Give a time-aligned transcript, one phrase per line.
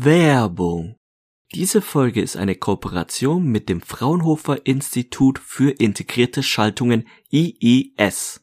[0.00, 0.94] Werbung.
[1.52, 8.40] Diese Folge ist eine Kooperation mit dem Fraunhofer Institut für integrierte Schaltungen IIS.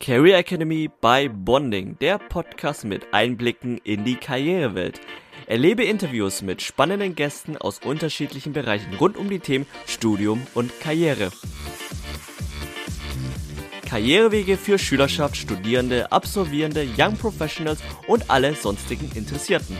[0.00, 5.00] Career Academy by Bonding, der Podcast mit Einblicken in die Karrierewelt.
[5.46, 11.30] Erlebe Interviews mit spannenden Gästen aus unterschiedlichen Bereichen rund um die Themen Studium und Karriere.
[13.92, 19.76] Karrierewege für Schülerschaft, Studierende, Absolvierende, Young Professionals und alle sonstigen Interessierten.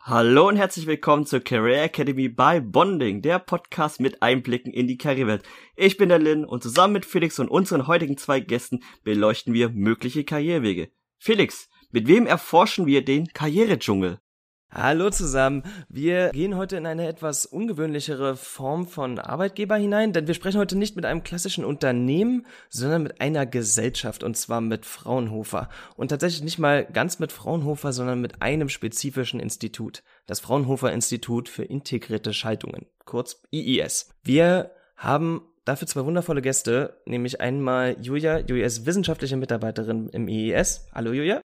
[0.00, 4.96] Hallo und herzlich willkommen zur Career Academy by Bonding, der Podcast mit Einblicken in die
[4.96, 5.42] Karrierewelt.
[5.74, 9.70] Ich bin der Lin und zusammen mit Felix und unseren heutigen zwei Gästen beleuchten wir
[9.70, 10.92] mögliche Karrierewege.
[11.18, 14.18] Felix, mit wem erforschen wir den Karrieredschungel?
[14.70, 15.62] Hallo zusammen.
[15.88, 20.76] Wir gehen heute in eine etwas ungewöhnlichere Form von Arbeitgeber hinein, denn wir sprechen heute
[20.76, 25.70] nicht mit einem klassischen Unternehmen, sondern mit einer Gesellschaft und zwar mit Fraunhofer.
[25.96, 30.02] Und tatsächlich nicht mal ganz mit Fraunhofer, sondern mit einem spezifischen Institut.
[30.26, 34.10] Das Fraunhofer Institut für integrierte Schaltungen, kurz IIS.
[34.22, 38.40] Wir haben dafür zwei wundervolle Gäste, nämlich einmal Julia.
[38.40, 40.88] Julia ist wissenschaftliche Mitarbeiterin im IIS.
[40.92, 41.40] Hallo Julia.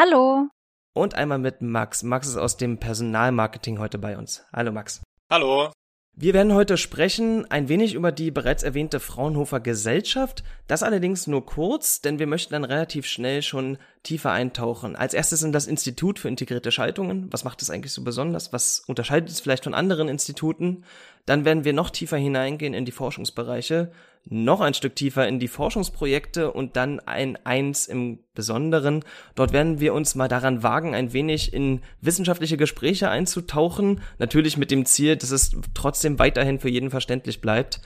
[0.00, 0.46] Hallo.
[0.94, 2.04] Und einmal mit Max.
[2.04, 4.46] Max ist aus dem Personalmarketing heute bei uns.
[4.52, 5.02] Hallo Max.
[5.28, 5.72] Hallo.
[6.14, 10.44] Wir werden heute sprechen ein wenig über die bereits erwähnte Fraunhofer Gesellschaft.
[10.68, 14.94] Das allerdings nur kurz, denn wir möchten dann relativ schnell schon tiefer eintauchen.
[14.94, 17.26] Als erstes in das Institut für integrierte Schaltungen.
[17.32, 18.52] Was macht es eigentlich so besonders?
[18.52, 20.84] Was unterscheidet es vielleicht von anderen Instituten?
[21.28, 23.90] Dann werden wir noch tiefer hineingehen in die Forschungsbereiche
[24.30, 29.04] noch ein Stück tiefer in die Forschungsprojekte und dann ein eins im Besonderen.
[29.34, 34.02] Dort werden wir uns mal daran wagen, ein wenig in wissenschaftliche Gespräche einzutauchen.
[34.18, 37.80] Natürlich mit dem Ziel, dass es trotzdem weiterhin für jeden verständlich bleibt.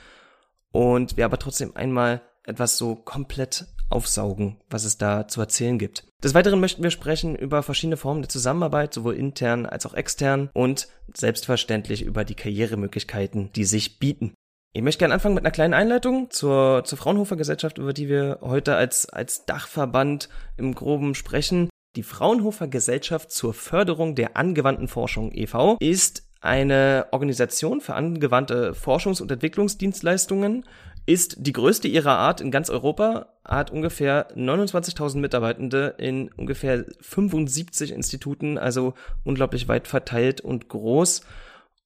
[0.72, 6.04] Und wir aber trotzdem einmal etwas so komplett aufsaugen, was es da zu erzählen gibt.
[6.22, 10.50] Des Weiteren möchten wir sprechen über verschiedene Formen der Zusammenarbeit, sowohl intern als auch extern
[10.54, 14.34] und selbstverständlich über die Karrieremöglichkeiten, die sich bieten.
[14.75, 18.38] Ich möchte gerne anfangen mit einer kleinen Einleitung zur, zur Fraunhofer Gesellschaft, über die wir
[18.41, 21.69] heute als, als Dachverband im Groben sprechen.
[21.94, 25.76] Die Fraunhofer Gesellschaft zur Förderung der angewandten Forschung e.V.
[25.78, 30.64] ist eine Organisation für angewandte Forschungs- und Entwicklungsdienstleistungen,
[31.06, 37.92] ist die größte ihrer Art in ganz Europa, hat ungefähr 29.000 Mitarbeitende in ungefähr 75
[37.92, 41.22] Instituten, also unglaublich weit verteilt und groß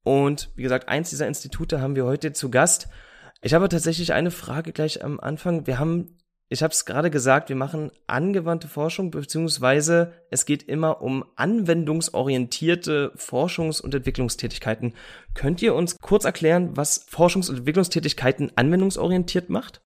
[0.07, 2.87] und wie gesagt, eins dieser Institute haben wir heute zu Gast.
[3.43, 5.67] Ich habe tatsächlich eine Frage gleich am Anfang.
[5.67, 6.17] Wir haben,
[6.49, 13.13] ich habe es gerade gesagt, wir machen angewandte Forschung, beziehungsweise es geht immer um anwendungsorientierte
[13.17, 14.95] Forschungs- und Entwicklungstätigkeiten.
[15.35, 19.83] Könnt ihr uns kurz erklären, was Forschungs- und Entwicklungstätigkeiten anwendungsorientiert macht?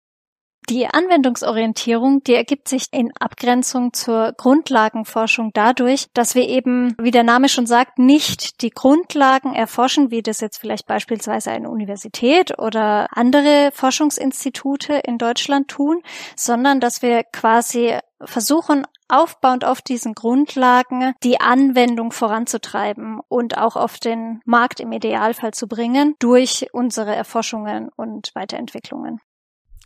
[0.69, 7.23] Die Anwendungsorientierung, die ergibt sich in Abgrenzung zur Grundlagenforschung dadurch, dass wir eben, wie der
[7.23, 13.07] Name schon sagt, nicht die Grundlagen erforschen, wie das jetzt vielleicht beispielsweise eine Universität oder
[13.17, 16.03] andere Forschungsinstitute in Deutschland tun,
[16.35, 24.01] sondern dass wir quasi versuchen, aufbauend auf diesen Grundlagen die Anwendung voranzutreiben und auch auf
[24.01, 29.21] den Markt im Idealfall zu bringen durch unsere Erforschungen und Weiterentwicklungen.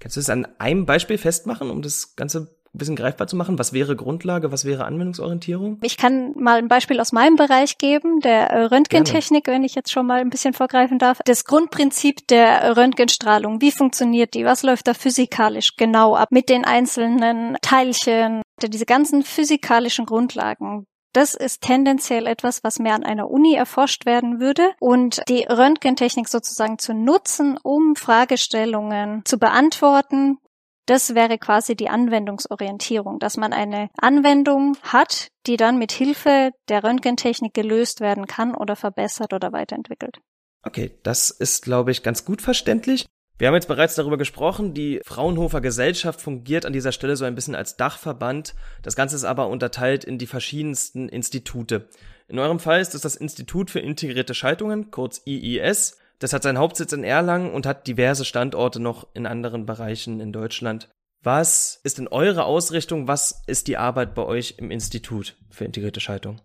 [0.01, 3.59] Kannst du es an einem Beispiel festmachen, um das Ganze ein bisschen greifbar zu machen?
[3.59, 5.79] Was wäre Grundlage, was wäre Anwendungsorientierung?
[5.83, 9.59] Ich kann mal ein Beispiel aus meinem Bereich geben, der Röntgentechnik, Gerne.
[9.59, 11.19] wenn ich jetzt schon mal ein bisschen vorgreifen darf.
[11.25, 14.45] Das Grundprinzip der Röntgenstrahlung, wie funktioniert die?
[14.45, 18.43] Was läuft da physikalisch genau ab mit den einzelnen Teilchen?
[18.63, 24.41] Diese ganzen physikalischen Grundlagen, das ist tendenziell etwas, was mehr an einer Uni erforscht werden
[24.41, 30.39] würde und die Röntgentechnik sozusagen zu nutzen, um Fragestellungen zu beantworten.
[30.87, 36.83] Das wäre quasi die Anwendungsorientierung, dass man eine Anwendung hat, die dann mit Hilfe der
[36.83, 40.19] Röntgentechnik gelöst werden kann oder verbessert oder weiterentwickelt.
[40.63, 43.07] Okay, das ist, glaube ich, ganz gut verständlich.
[43.41, 47.35] Wir haben jetzt bereits darüber gesprochen, die Fraunhofer Gesellschaft fungiert an dieser Stelle so ein
[47.35, 48.55] bisschen als Dachverband.
[48.83, 51.89] Das Ganze ist aber unterteilt in die verschiedensten Institute.
[52.29, 55.97] In eurem Fall ist es das Institut für integrierte Schaltungen, kurz IIS.
[56.19, 60.35] Das hat seinen Hauptsitz in Erlangen und hat diverse Standorte noch in anderen Bereichen in
[60.35, 60.91] Deutschland.
[61.23, 63.09] Was ist in eure Ausrichtung?
[63.09, 66.43] Was ist die Arbeit bei euch im Institut für integrierte Schaltung?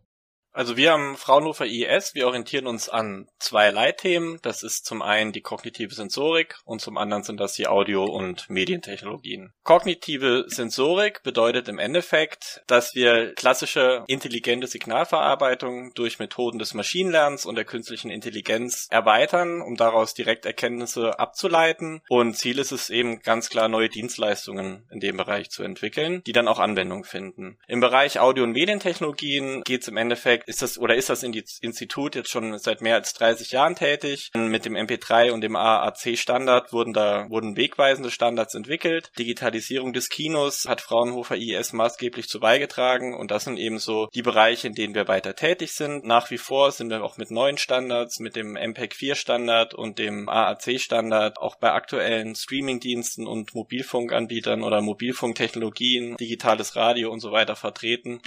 [0.56, 4.40] Also wir am Fraunhofer IES, wir orientieren uns an zwei Leitthemen.
[4.42, 8.50] Das ist zum einen die kognitive Sensorik und zum anderen sind das die Audio- und
[8.50, 9.52] Medientechnologien.
[9.64, 17.56] Kognitive Sensorik bedeutet im Endeffekt, dass wir klassische intelligente Signalverarbeitung durch Methoden des Maschinenlernens und
[17.56, 22.02] der künstlichen Intelligenz erweitern, um daraus direkt Erkenntnisse abzuleiten.
[22.08, 26.32] Und Ziel ist es eben ganz klar, neue Dienstleistungen in dem Bereich zu entwickeln, die
[26.32, 27.58] dann auch Anwendung finden.
[27.68, 32.16] Im Bereich Audio- und Medientechnologien geht es im Endeffekt ist das oder ist das Institut
[32.16, 34.32] jetzt schon seit mehr als 30 Jahren tätig.
[34.34, 39.12] Mit dem MP3 und dem AAC Standard wurden da wurden wegweisende Standards entwickelt.
[39.18, 44.22] Digitalisierung des Kinos hat Fraunhofer IS maßgeblich zu beigetragen und das sind eben so die
[44.22, 46.06] Bereiche, in denen wir weiter tätig sind.
[46.06, 50.00] Nach wie vor sind wir auch mit neuen Standards, mit dem MPEG 4 Standard und
[50.00, 57.32] dem AAC Standard auch bei aktuellen Streamingdiensten und Mobilfunkanbietern oder Mobilfunktechnologien, digitales Radio und so
[57.32, 58.22] weiter vertreten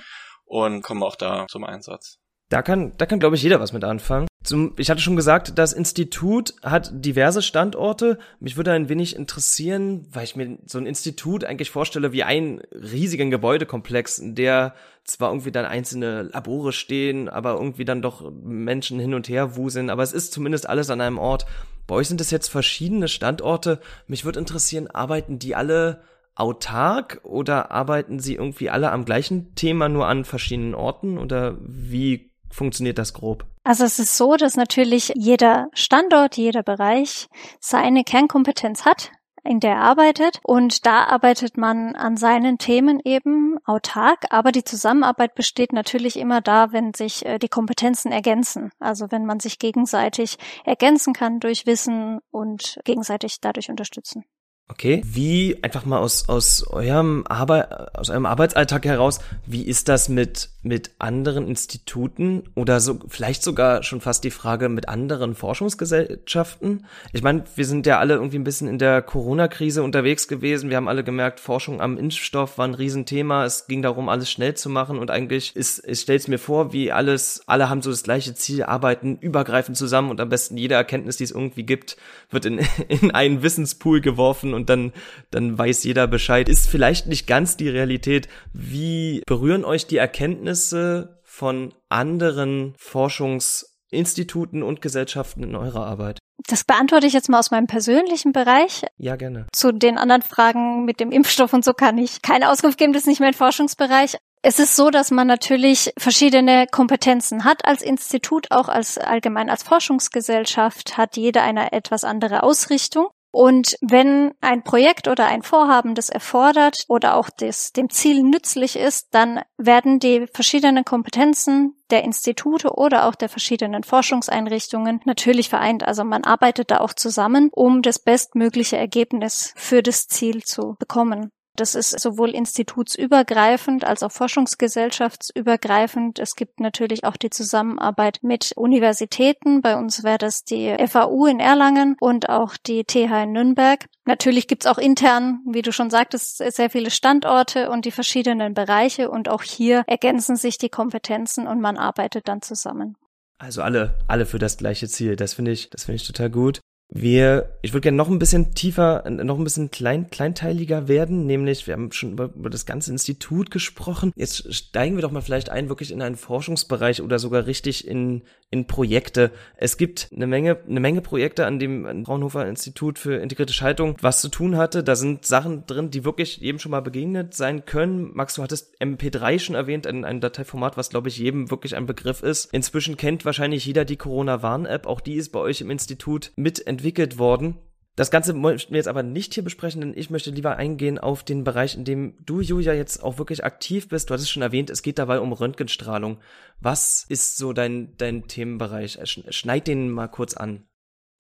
[0.49, 2.19] und kommen auch da zum Einsatz.
[2.49, 4.27] Da kann, da kann, glaube ich, jeder was mit anfangen.
[4.43, 8.19] Zum, ich hatte schon gesagt, das Institut hat diverse Standorte.
[8.41, 12.61] Mich würde ein wenig interessieren, weil ich mir so ein Institut eigentlich vorstelle wie einen
[12.73, 14.75] riesigen Gebäudekomplex, in der
[15.05, 19.91] zwar irgendwie dann einzelne Labore stehen, aber irgendwie dann doch Menschen hin und her wuseln,
[19.91, 21.45] aber es ist zumindest alles an einem Ort.
[21.87, 23.81] Bei euch sind es jetzt verschiedene Standorte.
[24.07, 26.01] Mich würde interessieren, arbeiten die alle
[26.39, 32.31] autark oder arbeiten Sie irgendwie alle am gleichen Thema nur an verschiedenen Orten oder wie
[32.51, 33.45] funktioniert das grob?
[33.65, 37.29] Also es ist so, dass natürlich jeder Standort, jeder Bereich
[37.61, 39.11] seine Kernkompetenz hat,
[39.45, 40.41] in der er arbeitet.
[40.43, 44.25] Und da arbeitet man an seinen Themen eben autark.
[44.31, 48.71] Aber die Zusammenarbeit besteht natürlich immer da, wenn sich äh, die Kompetenzen ergänzen.
[48.79, 54.25] Also wenn man sich gegenseitig ergänzen kann durch Wissen und gegenseitig dadurch unterstützen.
[54.71, 55.01] Okay.
[55.03, 60.51] Wie, einfach mal aus, aus eurem Arbeit, aus eurem Arbeitsalltag heraus, wie ist das mit,
[60.63, 66.85] mit anderen Instituten oder so, vielleicht sogar schon fast die Frage mit anderen Forschungsgesellschaften?
[67.15, 70.69] Ich meine, wir sind ja alle irgendwie ein bisschen in der Corona-Krise unterwegs gewesen.
[70.69, 73.47] Wir haben alle gemerkt, Forschung am Impfstoff war ein Riesenthema.
[73.47, 76.93] Es ging darum, alles schnell zu machen und eigentlich ist, ich stell's mir vor, wie
[76.93, 81.17] alles, alle haben so das gleiche Ziel, arbeiten übergreifend zusammen und am besten jede Erkenntnis,
[81.17, 81.97] die es irgendwie gibt,
[82.31, 84.93] wird in, in einen Wissenspool geworfen und dann,
[85.31, 86.49] dann weiß jeder Bescheid.
[86.49, 88.29] Ist vielleicht nicht ganz die Realität.
[88.53, 96.19] Wie berühren euch die Erkenntnisse von anderen Forschungsinstituten und Gesellschaften in eurer Arbeit?
[96.47, 98.85] Das beantworte ich jetzt mal aus meinem persönlichen Bereich.
[98.97, 99.47] Ja, gerne.
[99.53, 103.03] Zu den anderen Fragen mit dem Impfstoff und so kann ich keine Auskunft geben, das
[103.03, 104.17] ist nicht mein Forschungsbereich.
[104.43, 109.65] Es ist so, dass man natürlich verschiedene Kompetenzen hat als Institut, auch als allgemein als
[109.65, 113.09] Forschungsgesellschaft hat jeder eine etwas andere Ausrichtung.
[113.31, 118.77] Und wenn ein Projekt oder ein Vorhaben das erfordert oder auch das dem Ziel nützlich
[118.77, 125.83] ist, dann werden die verschiedenen Kompetenzen der Institute oder auch der verschiedenen Forschungseinrichtungen natürlich vereint.
[125.83, 131.31] Also man arbeitet da auch zusammen, um das bestmögliche Ergebnis für das Ziel zu bekommen.
[131.59, 136.21] Das ist sowohl institutsübergreifend als auch forschungsgesellschaftsübergreifend.
[136.21, 139.61] Es gibt natürlich auch die Zusammenarbeit mit Universitäten.
[139.61, 143.87] Bei uns wäre das die FAU in Erlangen und auch die TH in Nürnberg.
[144.05, 149.11] Natürlich gibt's auch intern, wie du schon sagtest, sehr viele Standorte und die verschiedenen Bereiche
[149.11, 152.97] und auch hier ergänzen sich die Kompetenzen und man arbeitet dann zusammen.
[153.39, 155.17] Also alle, alle für das gleiche Ziel.
[155.17, 156.61] Das finde ich, das finde ich total gut.
[156.91, 161.67] Wir, ich würde gerne noch ein bisschen tiefer, noch ein bisschen klein, kleinteiliger werden, nämlich
[161.67, 164.11] wir haben schon über, über das ganze Institut gesprochen.
[164.17, 168.23] Jetzt steigen wir doch mal vielleicht ein, wirklich in einen Forschungsbereich oder sogar richtig in,
[168.51, 169.31] in Projekte.
[169.57, 174.21] Es gibt eine Menge, eine Menge Projekte, an dem Fraunhofer Institut für integrierte Schaltung was
[174.21, 174.83] zu tun hatte.
[174.83, 178.11] Da sind Sachen drin, die wirklich jedem schon mal begegnet sein können.
[178.15, 181.87] Max, du hattest MP3 schon erwähnt, ein, ein Dateiformat, was glaube ich jedem wirklich ein
[181.87, 182.53] Begriff ist.
[182.53, 184.87] Inzwischen kennt wahrscheinlich jeder die Corona-Warn-App.
[184.87, 187.59] Auch die ist bei euch im Institut mit entwickelt worden.
[187.99, 191.25] Das Ganze möchten wir jetzt aber nicht hier besprechen, denn ich möchte lieber eingehen auf
[191.25, 194.09] den Bereich, in dem du, Julia, jetzt auch wirklich aktiv bist.
[194.09, 196.21] Du hattest schon erwähnt, es geht dabei um Röntgenstrahlung.
[196.61, 199.01] Was ist so dein, dein Themenbereich?
[199.03, 200.69] Schneid den mal kurz an.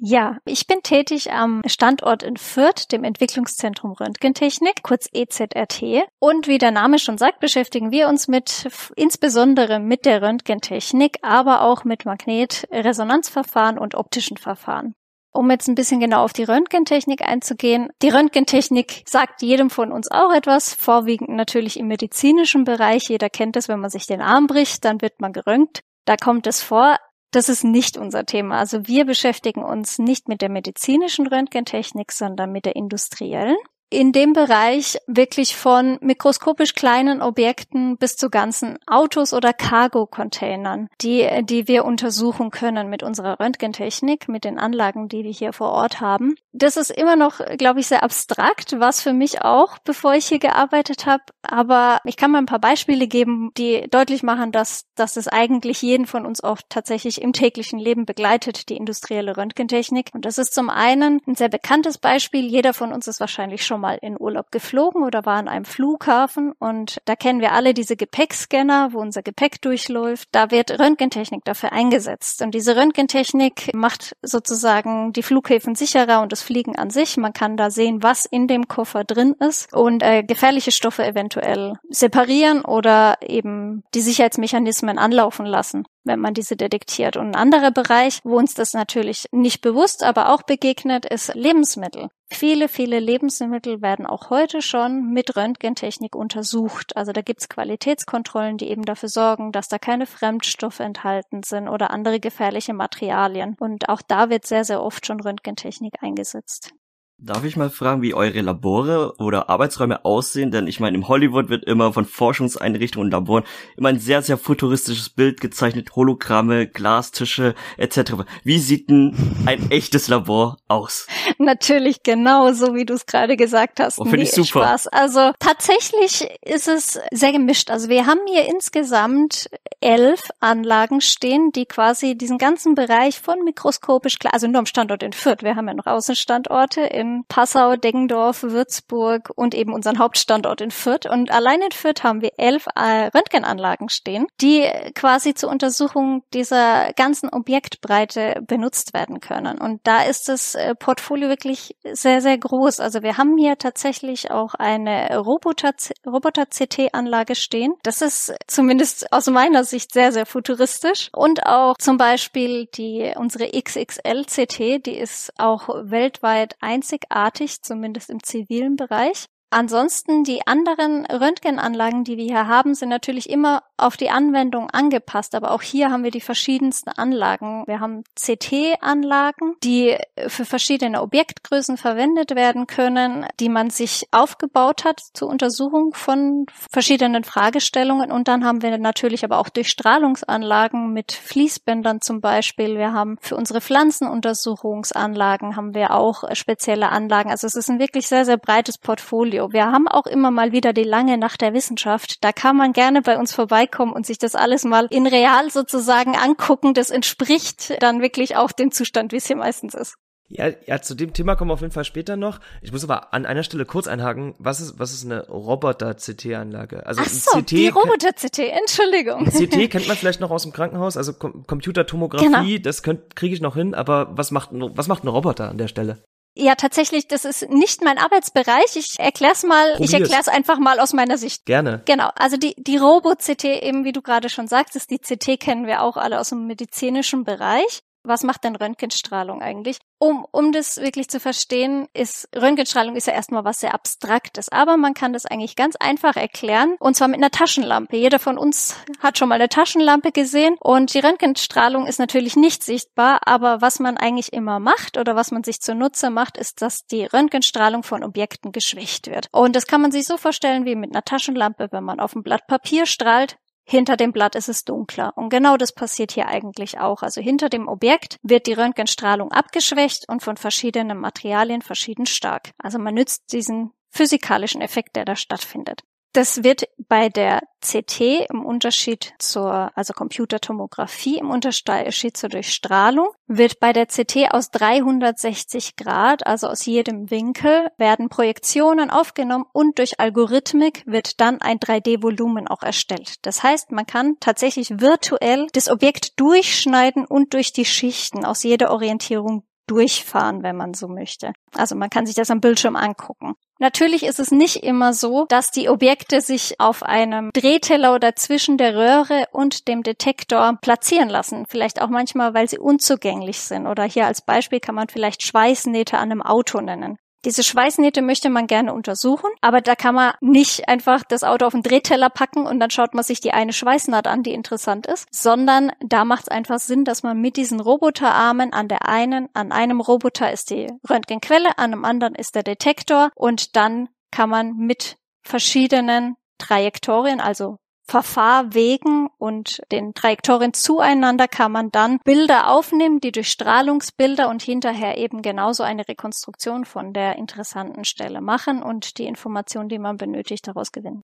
[0.00, 5.82] Ja, ich bin tätig am Standort in Fürth, dem Entwicklungszentrum Röntgentechnik, kurz EZRT.
[6.20, 11.62] Und wie der Name schon sagt, beschäftigen wir uns mit, insbesondere mit der Röntgentechnik, aber
[11.62, 14.94] auch mit Magnetresonanzverfahren und optischen Verfahren.
[15.32, 17.90] Um jetzt ein bisschen genau auf die Röntgentechnik einzugehen.
[18.02, 23.08] Die Röntgentechnik sagt jedem von uns auch etwas, vorwiegend natürlich im medizinischen Bereich.
[23.08, 25.82] Jeder kennt es, wenn man sich den Arm bricht, dann wird man geröntgt.
[26.06, 26.99] Da kommt es vor.
[27.30, 28.58] Das ist nicht unser Thema.
[28.58, 33.56] Also wir beschäftigen uns nicht mit der medizinischen Röntgentechnik, sondern mit der industriellen.
[33.90, 41.26] In dem Bereich wirklich von mikroskopisch kleinen Objekten bis zu ganzen Autos oder Cargo-Containern, die,
[41.42, 46.00] die wir untersuchen können mit unserer Röntgentechnik, mit den Anlagen, die wir hier vor Ort
[46.00, 46.37] haben.
[46.52, 50.38] Das ist immer noch, glaube ich, sehr abstrakt, was für mich auch, bevor ich hier
[50.38, 51.23] gearbeitet habe.
[51.42, 55.80] Aber ich kann mal ein paar Beispiele geben, die deutlich machen, dass, dass es eigentlich
[55.83, 60.11] jeden von uns auch tatsächlich im täglichen Leben begleitet, die industrielle Röntgentechnik.
[60.12, 62.45] Und das ist zum einen ein sehr bekanntes Beispiel.
[62.47, 66.52] Jeder von uns ist wahrscheinlich schon mal in Urlaub geflogen oder war an einem Flughafen
[66.58, 70.28] und da kennen wir alle diese Gepäckscanner, wo unser Gepäck durchläuft.
[70.32, 76.42] Da wird Röntgentechnik dafür eingesetzt und diese Röntgentechnik macht sozusagen die Flughäfen sicherer und das
[76.42, 77.16] Fliegen an sich.
[77.16, 81.75] Man kann da sehen, was in dem Koffer drin ist und äh, gefährliche Stoffe eventuell
[81.88, 87.16] separieren oder eben die Sicherheitsmechanismen anlaufen lassen wenn man diese detektiert.
[87.16, 92.08] Und ein anderer Bereich, wo uns das natürlich nicht bewusst, aber auch begegnet, ist Lebensmittel.
[92.30, 96.96] Viele, viele Lebensmittel werden auch heute schon mit Röntgentechnik untersucht.
[96.96, 101.90] Also da gibt's Qualitätskontrollen, die eben dafür sorgen, dass da keine Fremdstoffe enthalten sind oder
[101.90, 103.56] andere gefährliche Materialien.
[103.60, 106.72] Und auch da wird sehr, sehr oft schon Röntgentechnik eingesetzt.
[107.20, 110.52] Darf ich mal fragen, wie eure Labore oder Arbeitsräume aussehen?
[110.52, 113.42] Denn ich meine, im Hollywood wird immer von Forschungseinrichtungen und Laboren
[113.76, 118.22] immer ein sehr, sehr futuristisches Bild gezeichnet, Hologramme, Glastische etc.
[118.44, 121.08] Wie sieht denn ein echtes Labor aus?
[121.38, 123.98] Natürlich genau so, wie du es gerade gesagt hast.
[123.98, 124.46] Oh, Finde ich super.
[124.46, 124.87] Spaß.
[124.87, 127.72] Also tatsächlich ist es sehr gemischt.
[127.72, 134.18] Also wir haben hier insgesamt elf Anlagen stehen, die quasi diesen ganzen Bereich von mikroskopisch,
[134.30, 135.42] also nur am Standort in Fürth.
[135.42, 140.70] Wir haben ja noch Außenstandorte in in Passau, Deggendorf, Würzburg und eben unseren Hauptstandort in
[140.70, 141.06] Fürth.
[141.10, 146.92] Und allein in Fürth haben wir elf äh, Röntgenanlagen stehen, die quasi zur Untersuchung dieser
[146.94, 149.58] ganzen Objektbreite benutzt werden können.
[149.58, 152.80] Und da ist das äh, Portfolio wirklich sehr, sehr groß.
[152.80, 157.74] Also wir haben hier tatsächlich auch eine Roboter-CT-Anlage stehen.
[157.82, 161.08] Das ist zumindest aus meiner Sicht sehr, sehr futuristisch.
[161.12, 168.23] Und auch zum Beispiel die, unsere XXL-CT, die ist auch weltweit einzig einzigartig, zumindest im
[168.23, 169.28] zivilen Bereich.
[169.50, 175.35] Ansonsten die anderen Röntgenanlagen, die wir hier haben, sind natürlich immer auf die Anwendung angepasst.
[175.35, 177.64] Aber auch hier haben wir die verschiedensten Anlagen.
[177.67, 185.00] Wir haben CT-Anlagen, die für verschiedene Objektgrößen verwendet werden können, die man sich aufgebaut hat
[185.14, 188.12] zur Untersuchung von verschiedenen Fragestellungen.
[188.12, 192.76] Und dann haben wir natürlich aber auch Durchstrahlungsanlagen mit Fließbändern zum Beispiel.
[192.76, 197.31] Wir haben für unsere Pflanzenuntersuchungsanlagen haben wir auch spezielle Anlagen.
[197.31, 199.38] Also es ist ein wirklich sehr, sehr breites Portfolio.
[199.38, 199.52] Studio.
[199.52, 202.25] Wir haben auch immer mal wieder die lange Nacht der Wissenschaft.
[202.25, 206.16] Da kann man gerne bei uns vorbeikommen und sich das alles mal in real sozusagen
[206.16, 206.75] angucken.
[206.75, 209.95] Das entspricht dann wirklich auch dem Zustand, wie es hier meistens ist.
[210.30, 212.40] Ja, ja, zu dem Thema kommen wir auf jeden Fall später noch.
[212.61, 214.35] Ich muss aber an einer Stelle kurz einhaken.
[214.38, 216.85] Was ist, was ist eine Roboter-CT-Anlage?
[216.85, 219.25] Also Ach so, CT die Roboter-CT, Entschuldigung.
[219.25, 222.62] CT kennt man vielleicht noch aus dem Krankenhaus, also Com Computertomographie, genau.
[222.62, 226.02] das kriege ich noch hin, aber was macht, was macht ein Roboter an der Stelle?
[226.40, 228.76] Ja, tatsächlich, das ist nicht mein Arbeitsbereich.
[228.76, 229.90] Ich erkläre es mal, Probier's.
[229.90, 231.47] ich erkläre es einfach mal aus meiner Sicht.
[231.47, 231.83] Gerne.
[231.85, 235.83] Genau, also die, die Robo-CT, eben wie du gerade schon sagtest, die CT kennen wir
[235.83, 239.78] auch alle aus dem medizinischen Bereich was macht denn Röntgenstrahlung eigentlich?
[239.98, 244.76] Um, um das wirklich zu verstehen, ist Röntgenstrahlung ist ja erstmal was sehr Abstraktes, aber
[244.76, 247.96] man kann das eigentlich ganz einfach erklären und zwar mit einer Taschenlampe.
[247.96, 252.62] Jeder von uns hat schon mal eine Taschenlampe gesehen und die Röntgenstrahlung ist natürlich nicht
[252.62, 256.86] sichtbar, aber was man eigentlich immer macht oder was man sich zunutze macht, ist, dass
[256.86, 259.28] die Röntgenstrahlung von Objekten geschwächt wird.
[259.32, 262.22] Und das kann man sich so vorstellen wie mit einer Taschenlampe, wenn man auf ein
[262.22, 263.36] Blatt Papier strahlt,
[263.70, 265.12] hinter dem Blatt ist es dunkler.
[265.16, 267.02] Und genau das passiert hier eigentlich auch.
[267.02, 272.52] Also hinter dem Objekt wird die Röntgenstrahlung abgeschwächt und von verschiedenen Materialien verschieden stark.
[272.56, 275.82] Also man nützt diesen physikalischen Effekt, der da stattfindet.
[276.12, 278.00] Das wird bei der CT
[278.30, 285.76] im Unterschied zur, also Computertomographie im Unterschied zur Durchstrahlung, wird bei der CT aus 360
[285.76, 292.48] Grad, also aus jedem Winkel, werden Projektionen aufgenommen und durch Algorithmik wird dann ein 3D-Volumen
[292.48, 293.16] auch erstellt.
[293.26, 298.70] Das heißt, man kann tatsächlich virtuell das Objekt durchschneiden und durch die Schichten aus jeder
[298.70, 301.32] Orientierung durchfahren, wenn man so möchte.
[301.54, 303.34] Also man kann sich das am Bildschirm angucken.
[303.60, 308.56] Natürlich ist es nicht immer so, dass die Objekte sich auf einem Drehteller oder zwischen
[308.56, 311.44] der Röhre und dem Detektor platzieren lassen.
[311.48, 313.66] Vielleicht auch manchmal, weil sie unzugänglich sind.
[313.66, 316.98] Oder hier als Beispiel kann man vielleicht Schweißnähte an einem Auto nennen.
[317.25, 321.52] Diese Schweißnähte möchte man gerne untersuchen, aber da kann man nicht einfach das Auto auf
[321.52, 325.08] den Drehteller packen und dann schaut man sich die eine Schweißnaht an, die interessant ist,
[325.10, 329.50] sondern da macht es einfach Sinn, dass man mit diesen Roboterarmen an der einen, an
[329.50, 334.56] einem Roboter ist die Röntgenquelle, an einem anderen ist der Detektor und dann kann man
[334.56, 337.58] mit verschiedenen Trajektorien, also
[337.88, 344.99] Verfahrwegen und den Trajektorien zueinander kann man dann Bilder aufnehmen, die durch Strahlungsbilder und hinterher
[344.99, 350.47] eben genauso eine Rekonstruktion von der interessanten Stelle machen und die Information, die man benötigt,
[350.47, 351.02] daraus gewinnen.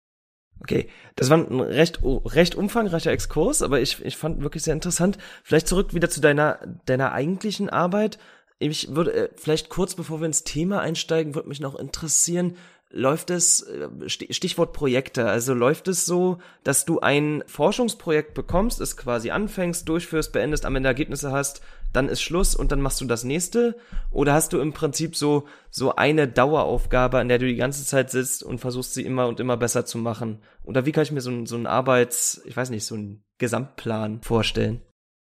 [0.61, 5.17] Okay, das war ein recht, recht umfangreicher Exkurs, aber ich, ich fand wirklich sehr interessant.
[5.43, 8.19] Vielleicht zurück wieder zu deiner, deiner eigentlichen Arbeit.
[8.59, 12.57] Ich würde äh, vielleicht kurz bevor wir ins Thema einsteigen, würde mich noch interessieren,
[12.95, 18.97] läuft es, äh, Stichwort Projekte, also läuft es so, dass du ein Forschungsprojekt bekommst, es
[18.97, 21.61] quasi anfängst, durchführst, beendest, am Ende Ergebnisse hast,
[21.93, 23.77] dann ist Schluss und dann machst du das nächste?
[24.11, 28.11] Oder hast du im Prinzip so, so eine Daueraufgabe, an der du die ganze Zeit
[28.11, 30.41] sitzt und versuchst sie immer und immer besser zu machen?
[30.65, 33.25] Oder wie kann ich mir so, ein, so einen Arbeits, ich weiß nicht, so einen
[33.39, 34.83] Gesamtplan vorstellen?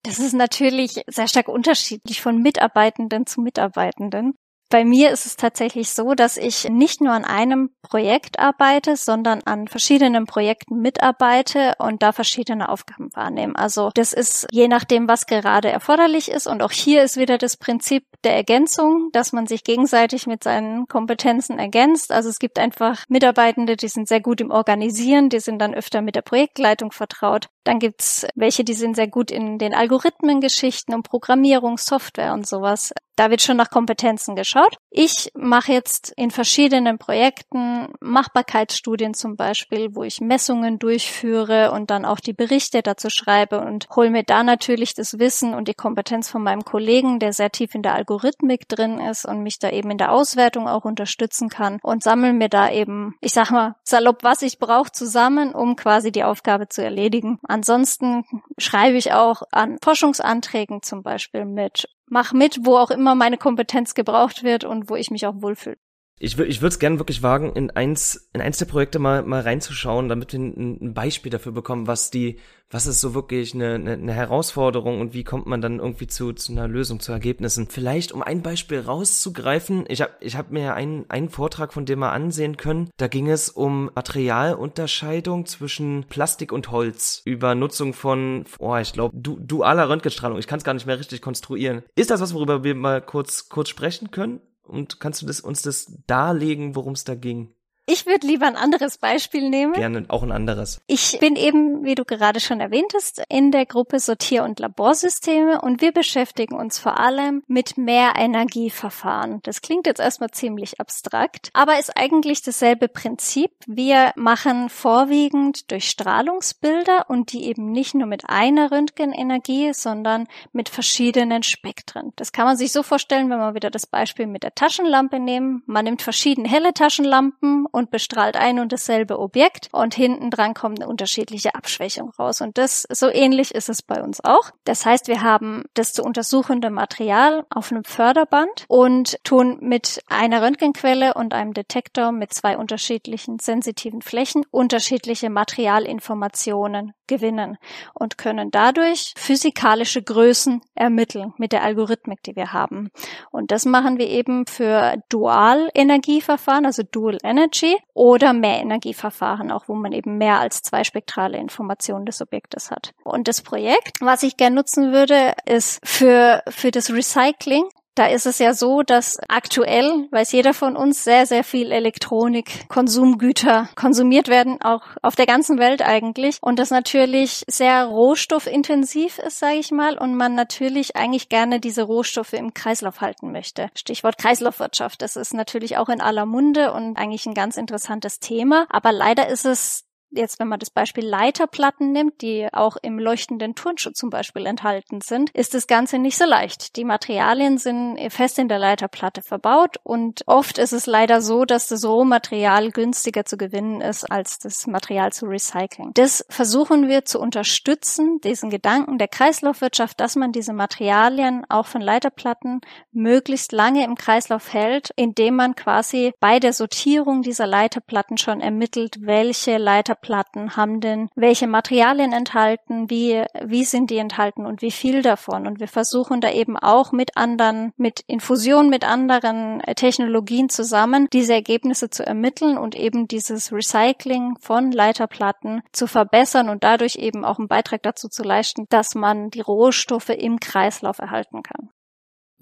[0.03, 4.34] Das ist natürlich sehr stark unterschiedlich von Mitarbeitenden zu Mitarbeitenden.
[4.71, 9.41] Bei mir ist es tatsächlich so, dass ich nicht nur an einem Projekt arbeite, sondern
[9.43, 13.53] an verschiedenen Projekten mitarbeite und da verschiedene Aufgaben wahrnehme.
[13.57, 16.47] Also das ist je nachdem, was gerade erforderlich ist.
[16.47, 20.87] Und auch hier ist wieder das Prinzip der Ergänzung, dass man sich gegenseitig mit seinen
[20.87, 22.13] Kompetenzen ergänzt.
[22.13, 26.01] Also es gibt einfach Mitarbeitende, die sind sehr gut im Organisieren, die sind dann öfter
[26.01, 27.49] mit der Projektleitung vertraut.
[27.63, 32.91] Dann gibt's welche, die sind sehr gut in den Algorithmengeschichten und Programmierung, Software und sowas.
[33.22, 34.77] Da wird schon nach Kompetenzen geschaut.
[34.89, 42.06] Ich mache jetzt in verschiedenen Projekten Machbarkeitsstudien zum Beispiel, wo ich Messungen durchführe und dann
[42.06, 46.30] auch die Berichte dazu schreibe und hole mir da natürlich das Wissen und die Kompetenz
[46.30, 49.91] von meinem Kollegen, der sehr tief in der Algorithmik drin ist und mich da eben
[49.91, 54.24] in der Auswertung auch unterstützen kann und sammle mir da eben, ich sag mal, salopp,
[54.24, 57.39] was ich brauche, zusammen, um quasi die Aufgabe zu erledigen.
[57.51, 58.24] Ansonsten
[58.58, 61.89] schreibe ich auch an Forschungsanträgen zum Beispiel mit.
[62.05, 65.75] Mach mit, wo auch immer meine Kompetenz gebraucht wird und wo ich mich auch wohlfühle
[66.23, 69.23] ich, würde ich würde es gerne wirklich wagen, in eins, in eins der Projekte mal,
[69.23, 72.37] mal reinzuschauen, damit wir ein, Beispiel dafür bekommen, was die,
[72.69, 76.33] was ist so wirklich eine, eine, eine Herausforderung und wie kommt man dann irgendwie zu,
[76.33, 77.67] zu einer Lösung, zu Ergebnissen.
[77.69, 81.97] Vielleicht, um ein Beispiel rauszugreifen, ich habe ich hab mir einen, einen Vortrag von dir
[81.97, 88.45] mal ansehen können, da ging es um Materialunterscheidung zwischen Plastik und Holz über Nutzung von,
[88.59, 90.37] oh, ich glaube, du, dualer Röntgenstrahlung.
[90.37, 91.81] Ich kann es gar nicht mehr richtig konstruieren.
[91.95, 94.39] Ist das was, worüber wir mal kurz, kurz sprechen können?
[94.63, 97.54] Und kannst du das, uns das darlegen, worum es da ging?
[97.88, 99.74] Ich würde lieber ein anderes Beispiel nehmen.
[99.74, 100.82] Gerne auch ein anderes.
[100.88, 105.82] Ich bin eben, wie du gerade schon erwähntest, in der Gruppe Sortier- und Laborsysteme und
[105.82, 109.39] wir beschäftigen uns vor allem mit Mehrenergieverfahren.
[109.44, 113.52] Das klingt jetzt erstmal ziemlich abstrakt, aber ist eigentlich dasselbe Prinzip.
[113.65, 120.70] Wir machen vorwiegend durch Strahlungsbilder und die eben nicht nur mit einer Röntgenenergie, sondern mit
[120.70, 122.13] verschiedenen Spektren.
[122.15, 125.63] Das kann man sich so vorstellen, wenn wir wieder das Beispiel mit der Taschenlampe nehmen.
[125.65, 130.79] Man nimmt verschiedene helle Taschenlampen und bestrahlt ein und dasselbe Objekt und hinten dran kommt
[130.79, 132.41] eine unterschiedliche Abschwächung raus.
[132.41, 134.51] Und das, so ähnlich ist es bei uns auch.
[134.63, 140.41] Das heißt, wir haben das zu untersuchende Material auf einem Förderband und tun mit einer
[140.41, 147.58] Röntgenquelle und einem Detektor mit zwei unterschiedlichen sensitiven Flächen unterschiedliche Materialinformationen gewinnen
[147.93, 152.89] und können dadurch physikalische Größen ermitteln mit der Algorithmik, die wir haben.
[153.32, 159.91] Und das machen wir eben für Dual-Energieverfahren, also Dual Energy oder Mehrenergieverfahren, auch wo man
[159.91, 162.93] eben mehr als zwei spektrale Informationen des Objektes hat.
[163.04, 168.25] Und das Projekt, was ich gerne nutzen würde, ist für, für das Recycling da ist
[168.25, 174.30] es ja so, dass aktuell, weiß jeder von uns, sehr, sehr viel Elektronik, Konsumgüter konsumiert
[174.30, 176.38] werden, auch auf der ganzen Welt eigentlich.
[176.41, 181.84] Und das natürlich sehr rohstoffintensiv ist, sage ich mal, und man natürlich eigentlich gerne diese
[181.84, 183.69] Rohstoffe im Kreislauf halten möchte.
[183.75, 185.01] Stichwort Kreislaufwirtschaft.
[185.01, 188.65] Das ist natürlich auch in aller Munde und eigentlich ein ganz interessantes Thema.
[188.69, 193.56] Aber leider ist es jetzt, wenn man das Beispiel Leiterplatten nimmt, die auch im leuchtenden
[193.56, 196.76] Turnschuh zum Beispiel enthalten sind, ist das Ganze nicht so leicht.
[196.76, 201.67] Die Materialien sind fest in der Leiterplatte verbaut und oft ist es leider so, dass
[201.67, 205.91] das Rohmaterial günstiger zu gewinnen ist, als das Material zu recyceln.
[205.93, 211.82] Das versuchen wir zu unterstützen, diesen Gedanken der Kreislaufwirtschaft, dass man diese Materialien auch von
[211.82, 218.41] Leiterplatten möglichst lange im Kreislauf hält, indem man quasi bei der Sortierung dieser Leiterplatten schon
[218.41, 224.61] ermittelt, welche Leiterplatten Leiterplatten haben denn welche Materialien enthalten, wie, wie sind die enthalten und
[224.61, 225.47] wie viel davon.
[225.47, 231.07] Und wir versuchen da eben auch mit anderen, mit Infusion mit anderen äh, Technologien zusammen,
[231.13, 237.23] diese Ergebnisse zu ermitteln und eben dieses Recycling von Leiterplatten zu verbessern und dadurch eben
[237.23, 241.69] auch einen Beitrag dazu zu leisten, dass man die Rohstoffe im Kreislauf erhalten kann.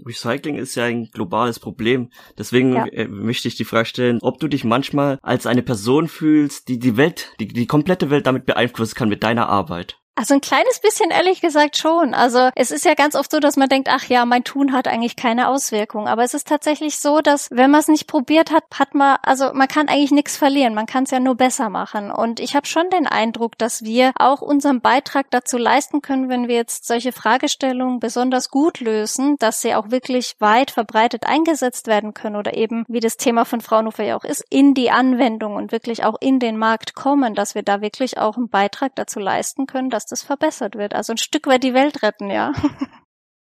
[0.05, 2.09] Recycling ist ja ein globales Problem.
[2.37, 2.85] Deswegen ja.
[2.87, 6.79] äh, möchte ich die Frage stellen, ob du dich manchmal als eine Person fühlst, die
[6.79, 9.99] die Welt, die die komplette Welt damit beeinflussen kann mit deiner Arbeit.
[10.19, 12.13] Also ein kleines bisschen ehrlich gesagt schon.
[12.13, 14.85] Also es ist ja ganz oft so, dass man denkt, ach ja, mein Tun hat
[14.85, 16.09] eigentlich keine Auswirkung.
[16.09, 19.53] Aber es ist tatsächlich so, dass wenn man es nicht probiert hat, hat man, also
[19.53, 20.73] man kann eigentlich nichts verlieren.
[20.73, 22.11] Man kann es ja nur besser machen.
[22.11, 26.49] Und ich habe schon den Eindruck, dass wir auch unseren Beitrag dazu leisten können, wenn
[26.49, 32.13] wir jetzt solche Fragestellungen besonders gut lösen, dass sie auch wirklich weit verbreitet eingesetzt werden
[32.13, 35.71] können oder eben, wie das Thema von Fraunhofer ja auch ist, in die Anwendung und
[35.71, 39.65] wirklich auch in den Markt kommen, dass wir da wirklich auch einen Beitrag dazu leisten
[39.65, 40.93] können, dass das verbessert wird.
[40.93, 42.53] Also ein Stück weit die Welt retten, ja.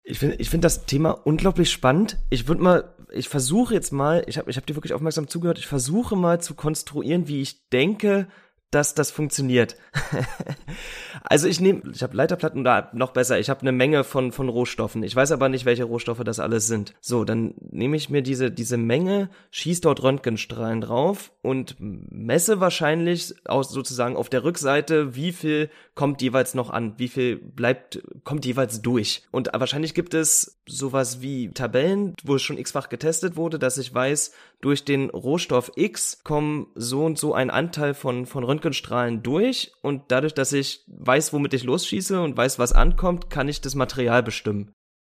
[0.09, 2.15] Ich finde ich finde das Thema unglaublich spannend.
[2.29, 5.59] Ich würde mal, ich versuche jetzt mal, ich habe ich hab dir wirklich aufmerksam zugehört,
[5.59, 8.29] ich versuche mal zu konstruieren, wie ich denke,
[8.71, 9.77] dass das funktioniert.
[11.23, 14.49] also ich nehme, ich habe Leiterplatten oder noch besser, ich habe eine Menge von von
[14.49, 15.03] Rohstoffen.
[15.03, 16.93] Ich weiß aber nicht, welche Rohstoffe das alles sind.
[16.99, 23.35] So, dann nehme ich mir diese diese Menge, schieß dort Röntgenstrahlen drauf und messe wahrscheinlich
[23.45, 28.45] aus sozusagen auf der Rückseite, wie viel kommt jeweils noch an, wie viel bleibt kommt
[28.45, 29.23] jeweils durch.
[29.31, 33.93] Und wahrscheinlich gibt es sowas wie Tabellen, wo es schon x-fach getestet wurde, dass ich
[33.93, 39.23] weiß, durch den Rohstoff X kommen so und so ein Anteil von von Röntgen Röntgenstrahlen
[39.23, 43.61] durch und dadurch, dass ich weiß, womit ich losschieße und weiß, was ankommt, kann ich
[43.61, 44.73] das Material bestimmen.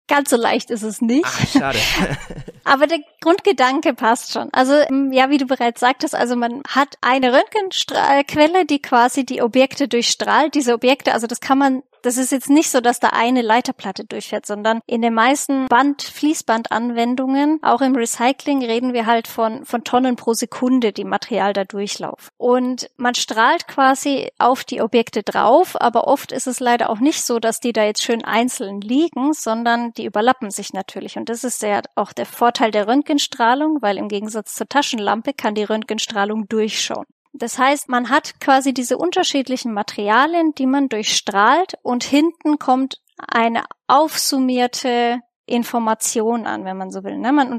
[0.08, 1.26] Ganz so leicht ist es nicht.
[1.26, 1.80] Ach, schade.
[2.64, 4.50] Aber der Grundgedanke passt schon.
[4.52, 4.74] Also,
[5.12, 10.54] ja, wie du bereits sagtest, also man hat eine Röntgenquelle, die quasi die Objekte durchstrahlt.
[10.56, 14.06] Diese Objekte, also das kann man das ist jetzt nicht so, dass da eine Leiterplatte
[14.06, 19.84] durchfährt, sondern in den meisten Band, Fließbandanwendungen, auch im Recycling, reden wir halt von, von
[19.84, 22.30] Tonnen pro Sekunde, die Material da durchlaufen.
[22.38, 27.24] Und man strahlt quasi auf die Objekte drauf, aber oft ist es leider auch nicht
[27.24, 31.18] so, dass die da jetzt schön einzeln liegen, sondern die überlappen sich natürlich.
[31.18, 35.56] Und das ist ja auch der Vorteil der Röntgenstrahlung, weil im Gegensatz zur Taschenlampe kann
[35.56, 37.06] die Röntgenstrahlung durchschauen.
[37.42, 43.64] Das heißt, man hat quasi diese unterschiedlichen Materialien, die man durchstrahlt und hinten kommt eine
[43.88, 47.18] aufsummierte Information an, wenn man so will.
[47.18, 47.32] Ne?
[47.32, 47.58] Man,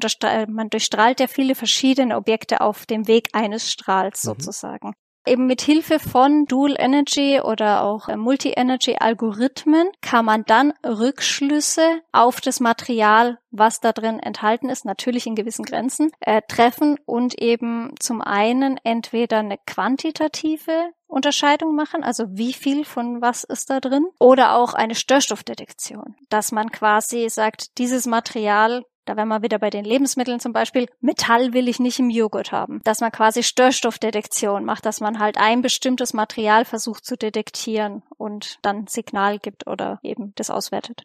[0.48, 4.30] man durchstrahlt ja viele verschiedene Objekte auf dem Weg eines Strahls mhm.
[5.24, 12.00] Eben mit Hilfe von Dual Energy oder auch äh, Multi-Energy Algorithmen kann man dann Rückschlüsse
[12.10, 17.40] auf das Material, was da drin enthalten ist, natürlich in gewissen Grenzen, äh, treffen und
[17.40, 23.80] eben zum einen entweder eine quantitative Unterscheidung machen, also wie viel von was ist da
[23.80, 29.58] drin, oder auch eine Störstoffdetektion, dass man quasi sagt, dieses Material da wären wir wieder
[29.58, 30.86] bei den Lebensmitteln zum Beispiel.
[31.00, 32.80] Metall will ich nicht im Joghurt haben.
[32.84, 38.58] Dass man quasi Störstoffdetektion macht, dass man halt ein bestimmtes Material versucht zu detektieren und
[38.62, 41.02] dann Signal gibt oder eben das auswertet.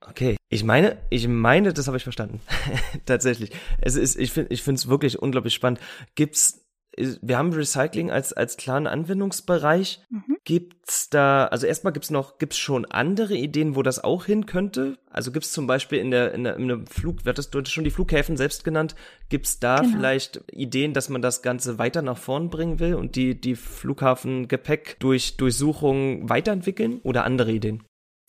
[0.00, 2.40] Okay, ich meine, ich meine, das habe ich verstanden.
[3.06, 3.50] Tatsächlich.
[3.80, 5.80] Es ist, ich finde, ich finde es wirklich unglaublich spannend.
[6.14, 6.65] Gibt's
[6.96, 10.00] wir haben Recycling als, als klaren Anwendungsbereich.
[10.08, 10.36] Mhm.
[10.44, 14.98] Gibt's da, also erstmal gibt's noch, gibt's schon andere Ideen, wo das auch hin könnte?
[15.10, 17.74] Also gibt's zum Beispiel in der, in der, in einem Flug, wird das, du hattest
[17.74, 18.94] schon die Flughäfen selbst genannt,
[19.28, 19.96] gibt's da genau.
[19.96, 24.96] vielleicht Ideen, dass man das Ganze weiter nach vorn bringen will und die, die Flughafengepäck
[25.00, 27.82] durch Durchsuchungen weiterentwickeln oder andere Ideen?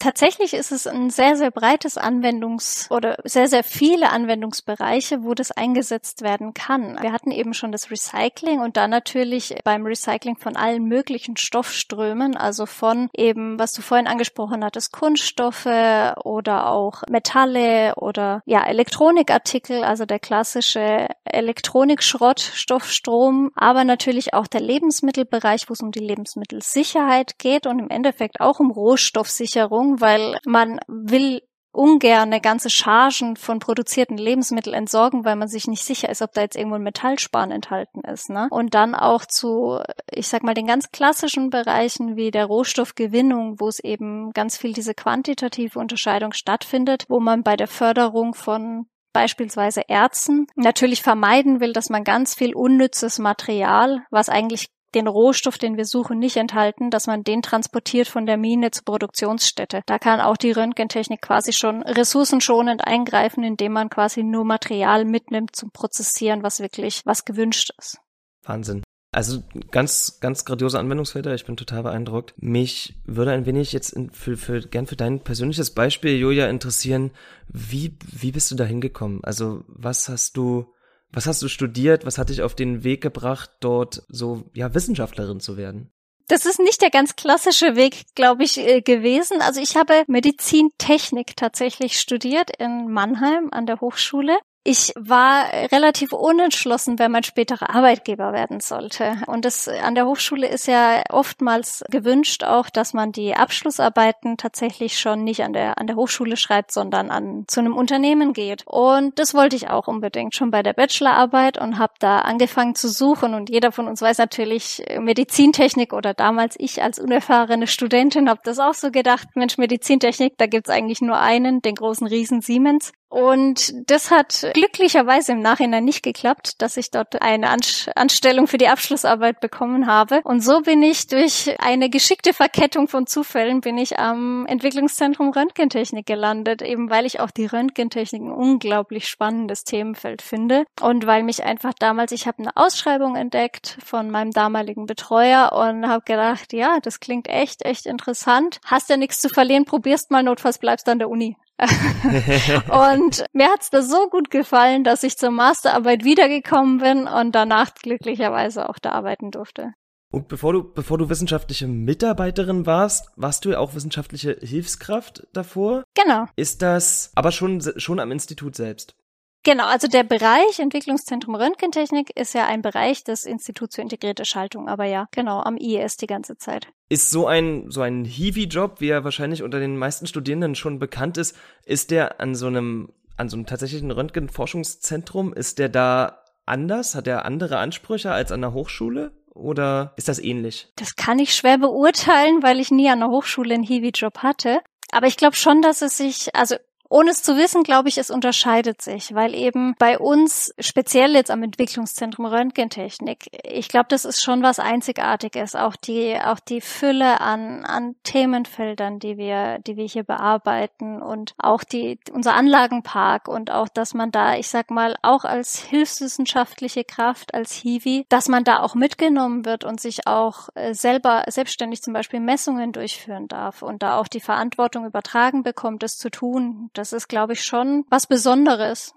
[0.08, 5.52] Tatsächlich ist es ein sehr, sehr breites Anwendungs- oder sehr, sehr viele Anwendungsbereiche, wo das
[5.52, 6.98] eingesetzt werden kann.
[7.02, 12.38] Wir hatten eben schon das Recycling und dann natürlich beim Recycling von allen möglichen Stoffströmen,
[12.38, 19.84] also von eben, was du vorhin angesprochen hattest, Kunststoffe oder auch Metalle oder ja, Elektronikartikel,
[19.84, 27.40] also der klassische Elektronikschrott, Stoffstrom, aber natürlich auch der Lebensmittelbereich, wo es um die Lebensmittelsicherheit
[27.40, 31.42] geht und im Endeffekt auch um Rohstoffsicherung weil man will
[31.78, 36.42] ungern ganze Chargen von produzierten Lebensmitteln entsorgen, weil man sich nicht sicher ist, ob da
[36.42, 38.30] jetzt irgendwo ein Metallspan enthalten ist.
[38.30, 38.48] Ne?
[38.50, 39.80] Und dann auch zu,
[40.12, 44.74] ich sag mal, den ganz klassischen Bereichen wie der Rohstoffgewinnung, wo es eben ganz viel
[44.74, 51.74] diese quantitative Unterscheidung stattfindet, wo man bei der Förderung von beispielsweise Erzen natürlich vermeiden will,
[51.74, 56.90] dass man ganz viel unnützes Material, was eigentlich den Rohstoff, den wir suchen, nicht enthalten,
[56.90, 59.82] dass man den transportiert von der Mine zur Produktionsstätte.
[59.86, 65.56] Da kann auch die Röntgentechnik quasi schon ressourcenschonend eingreifen, indem man quasi nur Material mitnimmt
[65.56, 68.00] zum Prozessieren, was wirklich was gewünscht ist.
[68.44, 68.84] Wahnsinn.
[69.12, 71.34] Also ganz, ganz grandiose Anwendungsfelder.
[71.34, 72.34] Ich bin total beeindruckt.
[72.38, 77.12] Mich würde ein wenig jetzt für, für, gern für dein persönliches Beispiel, Julia, interessieren.
[77.48, 79.24] Wie, wie bist du da hingekommen?
[79.24, 80.74] Also was hast du,
[81.12, 82.06] was hast du studiert?
[82.06, 85.92] Was hat dich auf den Weg gebracht, dort so, ja, Wissenschaftlerin zu werden?
[86.28, 89.42] Das ist nicht der ganz klassische Weg, glaube ich, äh, gewesen.
[89.42, 97.00] Also ich habe Medizintechnik tatsächlich studiert in Mannheim an der Hochschule ich war relativ unentschlossen,
[97.00, 99.16] wer mein späterer Arbeitgeber werden sollte.
[99.28, 105.00] Und das an der Hochschule ist ja oftmals gewünscht auch, dass man die Abschlussarbeiten tatsächlich
[105.00, 108.64] schon nicht an der, an der Hochschule schreibt, sondern an, zu einem Unternehmen geht.
[108.68, 112.90] Und das wollte ich auch unbedingt schon bei der Bachelorarbeit und habe da angefangen zu
[112.90, 113.36] suchen.
[113.36, 118.60] Und jeder von uns weiß natürlich Medizintechnik oder damals ich als unerfahrene Studentin habe das
[118.60, 122.92] auch so gedacht, Mensch, Medizintechnik, da gibt's eigentlich nur einen, den großen Riesen Siemens.
[123.10, 127.50] Und das hat glücklicherweise im Nachhinein nicht geklappt, dass ich dort eine
[127.96, 130.22] Anstellung für die Abschlussarbeit bekommen habe.
[130.24, 136.06] Und so bin ich durch eine geschickte Verkettung von Zufällen bin ich am Entwicklungszentrum Röntgentechnik
[136.06, 141.44] gelandet, eben weil ich auch die Röntgentechnik ein unglaublich spannendes Themenfeld finde und weil mich
[141.44, 146.80] einfach damals, ich habe eine Ausschreibung entdeckt von meinem damaligen Betreuer und habe gedacht, ja,
[146.82, 148.60] das klingt echt, echt interessant.
[148.66, 151.38] Hast ja nichts zu verlieren, probierst mal, notfalls bleibst du an der Uni.
[152.70, 157.74] und mir hat's da so gut gefallen, dass ich zur Masterarbeit wiedergekommen bin und danach
[157.74, 159.74] glücklicherweise auch da arbeiten durfte.
[160.10, 165.84] Und bevor du, bevor du wissenschaftliche Mitarbeiterin warst, warst du ja auch wissenschaftliche Hilfskraft davor?
[165.96, 166.26] Genau.
[166.36, 168.96] Ist das aber schon, schon am Institut selbst?
[169.44, 174.68] Genau, also der Bereich Entwicklungszentrum Röntgentechnik ist ja ein Bereich des Instituts für integrierte Schaltung,
[174.68, 176.68] aber ja, genau, am IES die ganze Zeit.
[176.90, 181.18] Ist so ein, so ein Hiwi-Job, wie er wahrscheinlich unter den meisten Studierenden schon bekannt
[181.18, 186.96] ist, ist der an so einem, an so einem tatsächlichen Röntgenforschungszentrum, ist der da anders?
[186.96, 189.12] Hat er andere Ansprüche als an der Hochschule?
[189.34, 190.72] Oder ist das ähnlich?
[190.78, 194.62] Das kann ich schwer beurteilen, weil ich nie an der Hochschule einen Hiwi-Job hatte.
[194.92, 196.56] Aber ich glaube schon, dass es sich, also
[196.90, 201.32] ohne es zu wissen, glaube ich, es unterscheidet sich, weil eben bei uns, speziell jetzt
[201.32, 205.56] am Entwicklungszentrum Röntgentechnik, ich glaube, das ist schon was Einzigartiges.
[205.56, 211.34] Auch die, auch die Fülle an, an Themenfeldern, die wir, die wir hier bearbeiten und
[211.38, 216.84] auch die, unser Anlagenpark und auch, dass man da, ich sag mal, auch als hilfswissenschaftliche
[216.84, 221.82] Kraft, als Hiwi, dass man da auch mitgenommen wird und sich auch äh, selber selbstständig
[221.82, 226.70] zum Beispiel Messungen durchführen darf und da auch die Verantwortung übertragen bekommt, es zu tun
[226.78, 228.94] das ist, glaube ich, schon was Besonderes.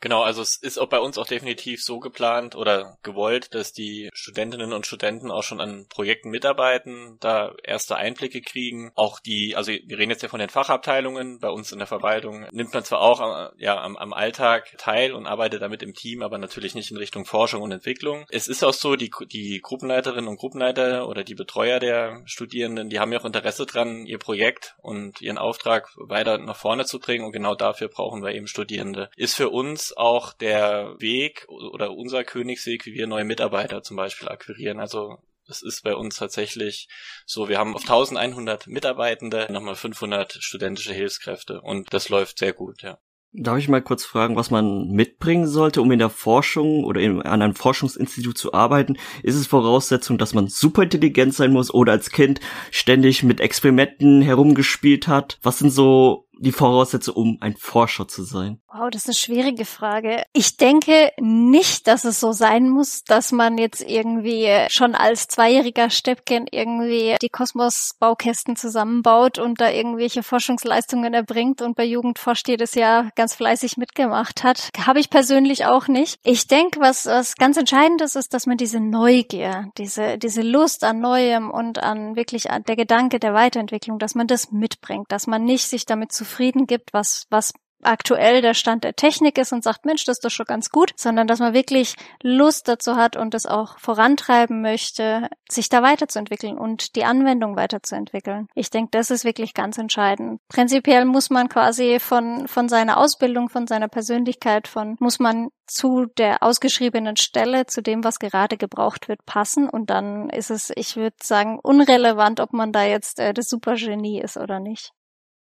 [0.00, 4.08] Genau, also es ist auch bei uns auch definitiv so geplant oder gewollt, dass die
[4.14, 8.92] Studentinnen und Studenten auch schon an Projekten mitarbeiten, da erste Einblicke kriegen.
[8.94, 12.46] Auch die, also wir reden jetzt ja von den Fachabteilungen, bei uns in der Verwaltung
[12.50, 16.22] nimmt man zwar auch äh, ja, am, am Alltag teil und arbeitet damit im Team,
[16.22, 18.24] aber natürlich nicht in Richtung Forschung und Entwicklung.
[18.30, 23.00] Es ist auch so, die, die Gruppenleiterinnen und Gruppenleiter oder die Betreuer der Studierenden, die
[23.00, 27.26] haben ja auch Interesse dran, ihr Projekt und ihren Auftrag weiter nach vorne zu bringen
[27.26, 29.10] und genau dafür brauchen wir eben Studierende.
[29.16, 34.28] Ist für uns auch der Weg oder unser Königsweg, wie wir neue Mitarbeiter zum Beispiel
[34.28, 34.80] akquirieren.
[34.80, 36.88] Also es ist bei uns tatsächlich
[37.26, 42.82] so, wir haben auf 1100 Mitarbeitende nochmal 500 studentische Hilfskräfte und das läuft sehr gut,
[42.82, 42.98] ja.
[43.32, 47.22] Darf ich mal kurz fragen, was man mitbringen sollte, um in der Forschung oder in,
[47.22, 48.96] an einem Forschungsinstitut zu arbeiten?
[49.22, 52.40] Ist es Voraussetzung, dass man super intelligent sein muss oder als Kind
[52.72, 55.38] ständig mit Experimenten herumgespielt hat?
[55.44, 58.60] Was sind so die Voraussetzung, um ein Forscher zu sein?
[58.72, 60.22] Wow, das ist eine schwierige Frage.
[60.32, 65.90] Ich denke nicht, dass es so sein muss, dass man jetzt irgendwie schon als zweijähriger
[65.90, 72.74] Steppken irgendwie die Kosmos-Baukästen zusammenbaut und da irgendwelche Forschungsleistungen erbringt und bei Jugend forscht jedes
[72.74, 74.70] Jahr ganz fleißig mitgemacht hat.
[74.86, 76.18] Habe ich persönlich auch nicht.
[76.24, 80.84] Ich denke, was, was ganz entscheidend ist, ist, dass man diese Neugier, diese, diese Lust
[80.84, 85.26] an Neuem und an wirklich an der Gedanke der Weiterentwicklung, dass man das mitbringt, dass
[85.26, 89.52] man nicht sich damit zu zufrieden gibt, was, was aktuell der Stand der Technik ist
[89.52, 92.96] und sagt, Mensch, das ist doch schon ganz gut, sondern dass man wirklich Lust dazu
[92.96, 98.48] hat und es auch vorantreiben möchte, sich da weiterzuentwickeln und die Anwendung weiterzuentwickeln.
[98.54, 100.40] Ich denke, das ist wirklich ganz entscheidend.
[100.48, 106.06] Prinzipiell muss man quasi von, von seiner Ausbildung, von seiner Persönlichkeit, von, muss man zu
[106.18, 110.96] der ausgeschriebenen Stelle, zu dem, was gerade gebraucht wird, passen und dann ist es, ich
[110.96, 114.92] würde sagen, unrelevant, ob man da jetzt äh, das Supergenie ist oder nicht.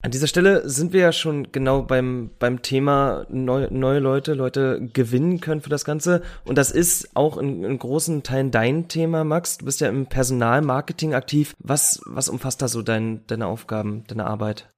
[0.03, 4.87] An dieser Stelle sind wir ja schon genau beim, beim Thema neu, neue Leute, Leute
[4.93, 6.21] gewinnen können für das Ganze.
[6.45, 9.57] Und das ist auch in, in großen Teilen dein Thema, Max.
[9.57, 11.55] Du bist ja im Personalmarketing aktiv.
[11.57, 14.69] Was, was umfasst da so dein, deine Aufgaben, deine Arbeit?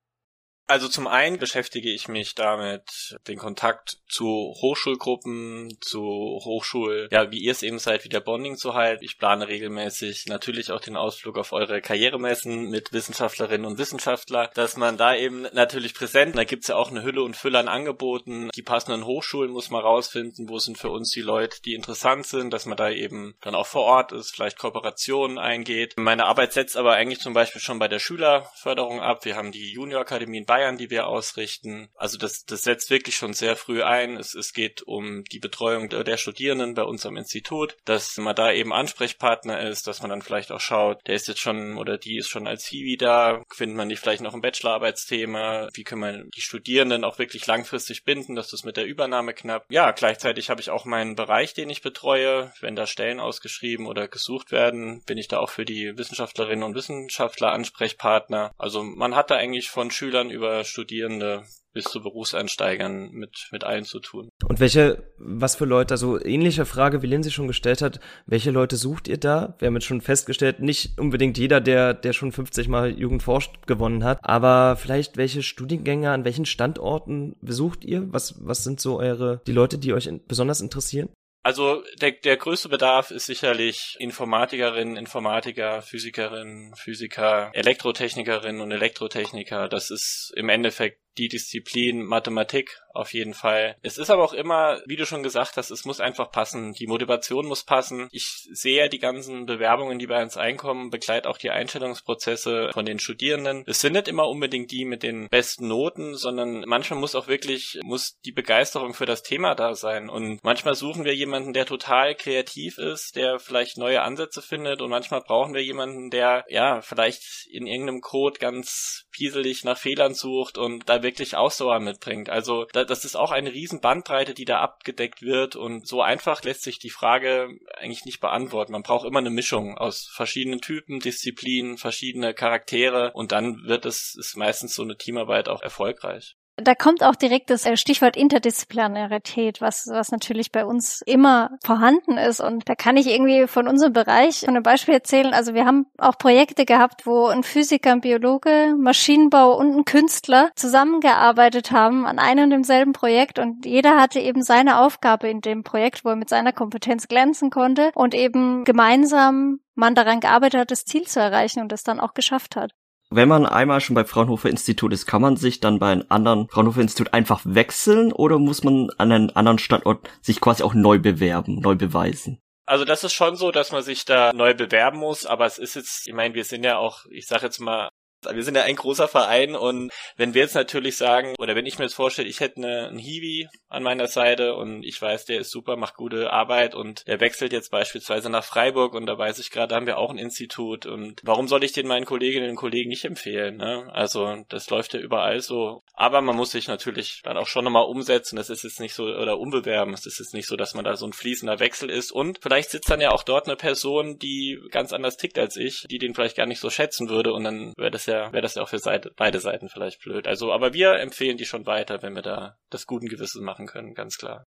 [0.69, 7.39] Also zum einen beschäftige ich mich damit, den Kontakt zu Hochschulgruppen, zu Hochschul, ja, wie
[7.39, 9.03] ihr es eben seid, wieder Bonding zu halten.
[9.03, 14.77] Ich plane regelmäßig natürlich auch den Ausflug auf eure Karrieremessen mit Wissenschaftlerinnen und Wissenschaftlern, dass
[14.77, 18.51] man da eben natürlich präsent, da gibt's ja auch eine Hülle und Fülle an Angeboten.
[18.55, 22.53] Die passenden Hochschulen muss man rausfinden, wo sind für uns die Leute, die interessant sind,
[22.53, 25.95] dass man da eben dann auch vor Ort ist, vielleicht Kooperationen eingeht.
[25.97, 29.25] Meine Arbeit setzt aber eigentlich zum Beispiel schon bei der Schülerförderung ab.
[29.25, 31.89] Wir haben die Juniorakademie in Bayern Feiern, die wir ausrichten.
[31.95, 34.17] Also das, das setzt wirklich schon sehr früh ein.
[34.17, 38.35] Es, es geht um die Betreuung der, der Studierenden bei uns am Institut, dass man
[38.35, 41.97] da eben Ansprechpartner ist, dass man dann vielleicht auch schaut, der ist jetzt schon oder
[41.97, 46.01] die ist schon als Hiwi da, findet man die vielleicht noch ein Bachelorarbeitsthema, wie können
[46.01, 49.65] wir die Studierenden auch wirklich langfristig binden, dass das mit der Übernahme knapp.
[49.69, 52.51] Ja, gleichzeitig habe ich auch meinen Bereich, den ich betreue.
[52.59, 56.75] Wenn da Stellen ausgeschrieben oder gesucht werden, bin ich da auch für die Wissenschaftlerinnen und
[56.75, 58.51] Wissenschaftler Ansprechpartner.
[58.57, 63.63] Also man hat da eigentlich von Schülern über über Studierende bis zu Berufseinsteigern mit, mit
[63.63, 64.29] allen zu tun.
[64.43, 68.75] Und welche, was für Leute, also ähnliche Frage, wie Lindsay schon gestellt hat, welche Leute
[68.75, 69.55] sucht ihr da?
[69.59, 74.03] Wir haben jetzt schon festgestellt, nicht unbedingt jeder, der, der schon 50 Mal Jugendforscht gewonnen
[74.03, 78.11] hat, aber vielleicht welche Studiengänge, an welchen Standorten besucht ihr?
[78.11, 81.09] Was, was sind so eure, die Leute, die euch in, besonders interessieren?
[81.41, 89.69] Also der, der größte Bedarf ist sicherlich Informatikerinnen, Informatiker, Physikerinnen, Physiker, Elektrotechnikerinnen und Elektrotechniker.
[89.69, 93.75] Das ist im Endeffekt die Disziplin Mathematik auf jeden Fall.
[93.81, 96.73] Es ist aber auch immer, wie du schon gesagt hast, es muss einfach passen.
[96.73, 98.07] Die Motivation muss passen.
[98.11, 102.99] Ich sehe die ganzen Bewerbungen, die bei uns einkommen, begleite auch die Einstellungsprozesse von den
[102.99, 103.63] Studierenden.
[103.67, 107.79] Es sind nicht immer unbedingt die mit den besten Noten, sondern manchmal muss auch wirklich,
[107.83, 110.09] muss die Begeisterung für das Thema da sein.
[110.09, 114.89] Und manchmal suchen wir jemanden, der total kreativ ist, der vielleicht neue Ansätze findet und
[114.89, 120.57] manchmal brauchen wir jemanden, der ja vielleicht in irgendeinem Code ganz pieselig nach Fehlern sucht
[120.57, 122.29] und da wirklich Ausdauer mitbringt.
[122.29, 126.63] Also das ist auch eine riesen Bandbreite, die da abgedeckt wird und so einfach lässt
[126.63, 128.71] sich die Frage eigentlich nicht beantworten.
[128.71, 134.15] Man braucht immer eine Mischung aus verschiedenen Typen, Disziplinen, verschiedene Charaktere und dann wird es
[134.17, 136.35] ist meistens so eine Teamarbeit auch erfolgreich.
[136.63, 142.17] Da kommt auch direkt das äh, Stichwort Interdisziplinarität, was, was natürlich bei uns immer vorhanden
[142.17, 142.39] ist.
[142.39, 145.33] Und da kann ich irgendwie von unserem Bereich von einem Beispiel erzählen.
[145.33, 150.51] Also wir haben auch Projekte gehabt, wo ein Physiker, ein Biologe, Maschinenbau und ein Künstler
[150.55, 153.39] zusammengearbeitet haben an einem und demselben Projekt.
[153.39, 157.49] Und jeder hatte eben seine Aufgabe in dem Projekt, wo er mit seiner Kompetenz glänzen
[157.49, 161.99] konnte und eben gemeinsam man daran gearbeitet hat, das Ziel zu erreichen und es dann
[161.99, 162.73] auch geschafft hat.
[163.11, 166.47] Wenn man einmal schon bei Fraunhofer Institut ist, kann man sich dann bei einem anderen
[166.47, 170.99] Fraunhofer Institut einfach wechseln oder muss man an einem anderen Standort sich quasi auch neu
[170.99, 172.39] bewerben, neu beweisen?
[172.67, 175.75] Also das ist schon so, dass man sich da neu bewerben muss, aber es ist
[175.75, 177.89] jetzt, ich meine, wir sind ja auch, ich sage jetzt mal,
[178.31, 181.79] wir sind ja ein großer Verein und wenn wir jetzt natürlich sagen, oder wenn ich
[181.79, 185.39] mir jetzt vorstelle, ich hätte eine, einen Hiwi an meiner Seite und ich weiß, der
[185.39, 189.39] ist super, macht gute Arbeit und der wechselt jetzt beispielsweise nach Freiburg und da weiß
[189.39, 192.49] ich gerade, da haben wir auch ein Institut und warum soll ich den meinen Kolleginnen
[192.49, 193.57] und Kollegen nicht empfehlen?
[193.57, 193.89] Ne?
[193.93, 195.83] Also das läuft ja überall so.
[195.93, 198.35] Aber man muss sich natürlich dann auch schon nochmal umsetzen.
[198.35, 199.93] Das ist jetzt nicht so, oder umbewerben.
[199.93, 202.11] Es ist jetzt nicht so, dass man da so ein fließender Wechsel ist.
[202.11, 205.85] Und vielleicht sitzt dann ja auch dort eine Person, die ganz anders tickt als ich,
[205.89, 208.55] die den vielleicht gar nicht so schätzen würde und dann wäre das ja, wäre das
[208.55, 210.27] ja auch für Seite, beide Seiten vielleicht blöd.
[210.27, 213.93] Also, aber wir empfehlen die schon weiter, wenn wir da das guten Gewissens machen können,
[213.93, 214.45] ganz klar.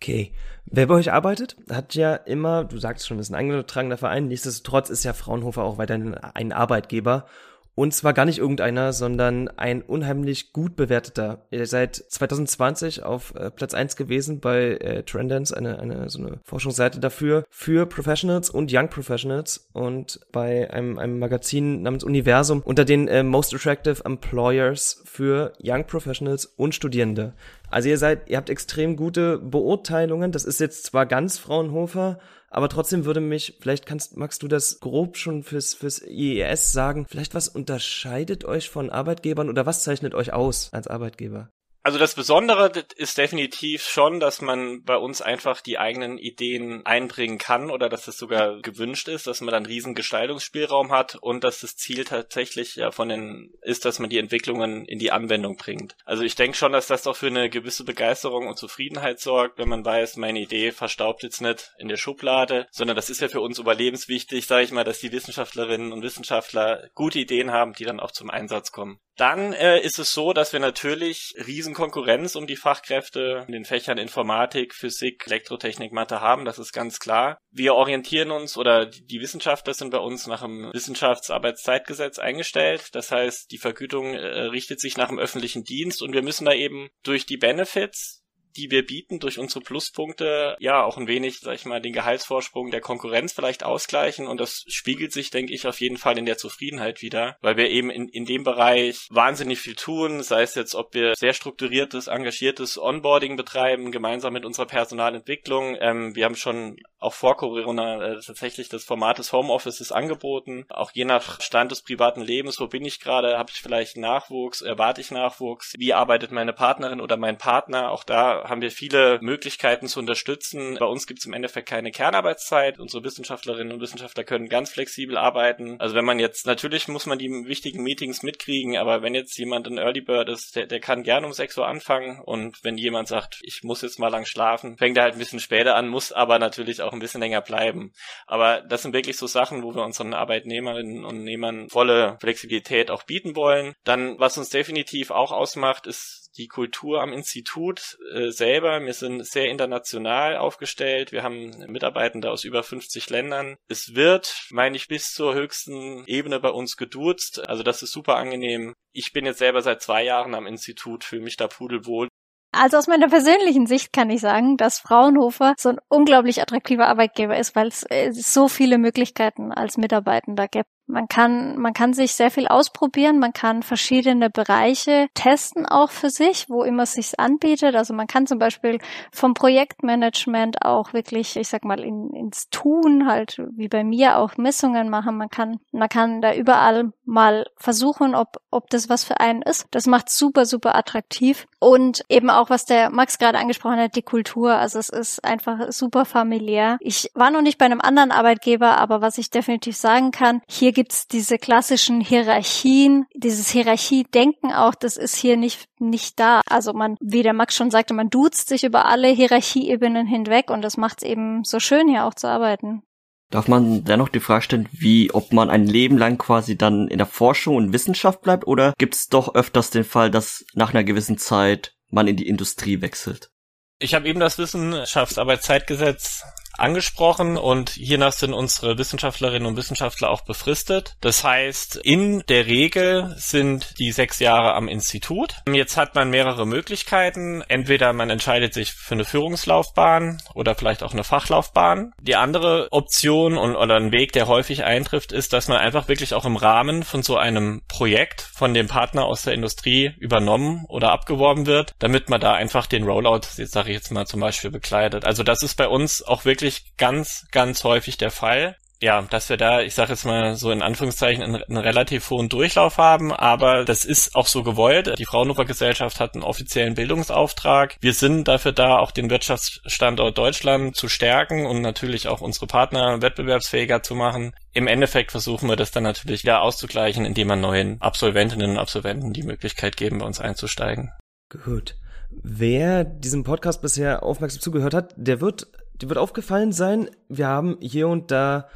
[0.00, 0.32] Okay.
[0.66, 4.90] Wer bei euch arbeitet, hat ja immer, du sagst schon, ist ein eingetragener Verein, nichtsdestotrotz
[4.90, 7.26] ist ja Fraunhofer auch weiterhin ein Arbeitgeber
[7.76, 11.42] und zwar gar nicht irgendeiner, sondern ein unheimlich gut bewerteter.
[11.50, 16.40] Ihr seid 2020 auf äh, Platz eins gewesen bei äh, Trendance, eine, eine, so eine
[16.42, 22.86] Forschungsseite dafür, für Professionals und Young Professionals und bei einem, einem Magazin namens Universum unter
[22.86, 27.34] den äh, Most Attractive Employers für Young Professionals und Studierende.
[27.70, 30.32] Also ihr seid, ihr habt extrem gute Beurteilungen.
[30.32, 34.80] Das ist jetzt zwar ganz Fraunhofer, aber trotzdem würde mich, vielleicht kannst, magst du das
[34.80, 40.14] grob schon fürs, fürs IES sagen, vielleicht was unterscheidet euch von Arbeitgebern oder was zeichnet
[40.14, 41.50] euch aus als Arbeitgeber?
[41.86, 47.38] Also das Besondere ist definitiv schon, dass man bei uns einfach die eigenen Ideen einbringen
[47.38, 51.60] kann oder dass es sogar gewünscht ist, dass man dann riesen Gestaltungsspielraum hat und dass
[51.60, 55.94] das Ziel tatsächlich ja von den ist, dass man die Entwicklungen in die Anwendung bringt.
[56.04, 59.68] Also ich denke schon, dass das doch für eine gewisse Begeisterung und Zufriedenheit sorgt, wenn
[59.68, 63.42] man weiß, meine Idee verstaubt jetzt nicht in der Schublade, sondern das ist ja für
[63.42, 68.00] uns überlebenswichtig, sage ich mal, dass die Wissenschaftlerinnen und Wissenschaftler gute Ideen haben, die dann
[68.00, 68.98] auch zum Einsatz kommen.
[69.16, 73.66] Dann äh, ist es so, dass wir natürlich riesen Konkurrenz um die Fachkräfte in den
[73.66, 77.38] Fächern Informatik, Physik, Elektrotechnik, Mathe haben, das ist ganz klar.
[77.50, 82.88] Wir orientieren uns oder die Wissenschaftler sind bei uns nach dem Wissenschaftsarbeitszeitgesetz eingestellt.
[82.94, 86.54] Das heißt, die Vergütung äh, richtet sich nach dem öffentlichen Dienst und wir müssen da
[86.54, 88.25] eben durch die Benefits
[88.56, 92.70] die wir bieten durch unsere Pluspunkte, ja, auch ein wenig, sag ich mal, den Gehaltsvorsprung
[92.70, 94.26] der Konkurrenz vielleicht ausgleichen.
[94.26, 97.68] Und das spiegelt sich, denke ich, auf jeden Fall in der Zufriedenheit wieder, weil wir
[97.70, 102.06] eben in, in dem Bereich wahnsinnig viel tun, sei es jetzt, ob wir sehr strukturiertes,
[102.06, 105.76] engagiertes Onboarding betreiben, gemeinsam mit unserer Personalentwicklung.
[105.80, 110.90] Ähm, wir haben schon auch vor Corona äh, tatsächlich das Format des Homeoffices angeboten, auch
[110.92, 115.00] je nach Stand des privaten Lebens, wo bin ich gerade, habe ich vielleicht Nachwuchs, erwarte
[115.00, 119.88] ich Nachwuchs, wie arbeitet meine Partnerin oder mein Partner, auch da haben wir viele Möglichkeiten
[119.88, 120.76] zu unterstützen.
[120.78, 122.78] Bei uns gibt es im Endeffekt keine Kernarbeitszeit.
[122.78, 125.76] Unsere Wissenschaftlerinnen und Wissenschaftler können ganz flexibel arbeiten.
[125.80, 129.66] Also wenn man jetzt, natürlich muss man die wichtigen Meetings mitkriegen, aber wenn jetzt jemand
[129.66, 133.08] ein Early Bird ist, der, der kann gerne um 6 Uhr anfangen und wenn jemand
[133.08, 136.12] sagt, ich muss jetzt mal lang schlafen, fängt er halt ein bisschen später an, muss
[136.12, 137.92] aber natürlich auch ein bisschen länger bleiben.
[138.26, 143.04] Aber das sind wirklich so Sachen, wo wir unseren Arbeitnehmerinnen und Nehmern volle Flexibilität auch
[143.04, 143.74] bieten wollen.
[143.84, 148.80] Dann, was uns definitiv auch ausmacht, ist die Kultur am Institut äh, selber.
[148.80, 151.12] Wir sind sehr international aufgestellt.
[151.12, 153.56] Wir haben Mitarbeitende aus über 50 Ländern.
[153.68, 157.48] Es wird, meine ich, bis zur höchsten Ebene bei uns geduzt.
[157.48, 158.74] Also das ist super angenehm.
[158.92, 162.08] Ich bin jetzt selber seit zwei Jahren am Institut, fühle mich da pudelwohl.
[162.52, 167.36] Also aus meiner persönlichen Sicht kann ich sagen, dass Fraunhofer so ein unglaublich attraktiver Arbeitgeber
[167.36, 170.68] ist, weil es äh, so viele Möglichkeiten als Mitarbeitender gibt.
[170.88, 176.10] Man kann, man kann sich sehr viel ausprobieren, man kann verschiedene Bereiche testen auch für
[176.10, 177.74] sich, wo immer es sich anbietet.
[177.74, 178.78] Also man kann zum Beispiel
[179.10, 184.36] vom Projektmanagement auch wirklich, ich sag mal, in, ins Tun halt, wie bei mir auch
[184.36, 185.16] Messungen machen.
[185.16, 189.66] Man kann, man kann da überall mal versuchen, ob, ob das was für einen ist.
[189.72, 191.46] Das macht super, super attraktiv.
[191.58, 194.54] Und eben auch, was der Max gerade angesprochen hat, die Kultur.
[194.54, 196.76] Also es ist einfach super familiär.
[196.80, 200.75] Ich war noch nicht bei einem anderen Arbeitgeber, aber was ich definitiv sagen kann, hier
[200.76, 206.42] gibt's diese klassischen Hierarchien, dieses Hierarchiedenken auch, das ist hier nicht, nicht da.
[206.50, 210.60] Also man, wie der Max schon sagte, man duzt sich über alle Hierarchieebenen hinweg und
[210.60, 212.82] das macht es eben so schön, hier auch zu arbeiten.
[213.30, 216.98] Darf man dennoch die Frage stellen, wie, ob man ein Leben lang quasi dann in
[216.98, 220.84] der Forschung und Wissenschaft bleibt oder gibt es doch öfters den Fall, dass nach einer
[220.84, 223.30] gewissen Zeit man in die Industrie wechselt?
[223.78, 226.22] Ich habe eben das Wissenschaftsarbeitszeitgesetz
[226.58, 230.96] angesprochen und hiernach sind unsere Wissenschaftlerinnen und Wissenschaftler auch befristet.
[231.00, 235.36] Das heißt, in der Regel sind die sechs Jahre am Institut.
[235.50, 237.42] Jetzt hat man mehrere Möglichkeiten.
[237.48, 241.92] Entweder man entscheidet sich für eine Führungslaufbahn oder vielleicht auch eine Fachlaufbahn.
[242.00, 246.14] Die andere Option und, oder ein Weg, der häufig eintrifft, ist, dass man einfach wirklich
[246.14, 250.92] auch im Rahmen von so einem Projekt von dem Partner aus der Industrie übernommen oder
[250.92, 254.50] abgeworben wird, damit man da einfach den Rollout, jetzt sage ich jetzt mal zum Beispiel,
[254.50, 255.04] bekleidet.
[255.04, 258.56] Also das ist bei uns auch wirklich wirklich ganz, ganz häufig der Fall.
[258.82, 262.28] Ja, dass wir da, ich sage jetzt mal so in Anführungszeichen, einen, einen, relativ hohen
[262.28, 264.98] Durchlauf haben, aber das ist auch so gewollt.
[264.98, 267.78] Die Fraunhofer Gesellschaft hat einen offiziellen Bildungsauftrag.
[267.80, 273.00] Wir sind dafür da, auch den Wirtschaftsstandort Deutschland zu stärken und natürlich auch unsere Partner
[273.00, 274.34] wettbewerbsfähiger zu machen.
[274.52, 279.14] Im Endeffekt versuchen wir das dann natürlich wieder auszugleichen, indem wir neuen Absolventinnen und Absolventen
[279.14, 280.92] die Möglichkeit geben, bei uns einzusteigen.
[281.30, 281.76] Gut.
[282.10, 285.48] Wer diesem Podcast bisher aufmerksam zugehört hat, der wird
[285.80, 286.90] die wird aufgefallen sein.
[287.08, 288.48] Wir haben hier und da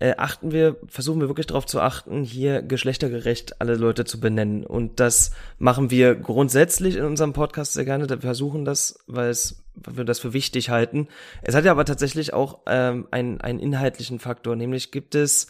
[0.00, 4.64] äh, achten wir, versuchen wir wirklich darauf zu achten, hier geschlechtergerecht alle Leute zu benennen.
[4.64, 8.08] Und das machen wir grundsätzlich in unserem Podcast sehr gerne.
[8.08, 11.08] Wir versuchen das, weil es weil wir das für wichtig halten.
[11.42, 15.48] Es hat ja aber tatsächlich auch ähm, einen, einen inhaltlichen Faktor, nämlich gibt es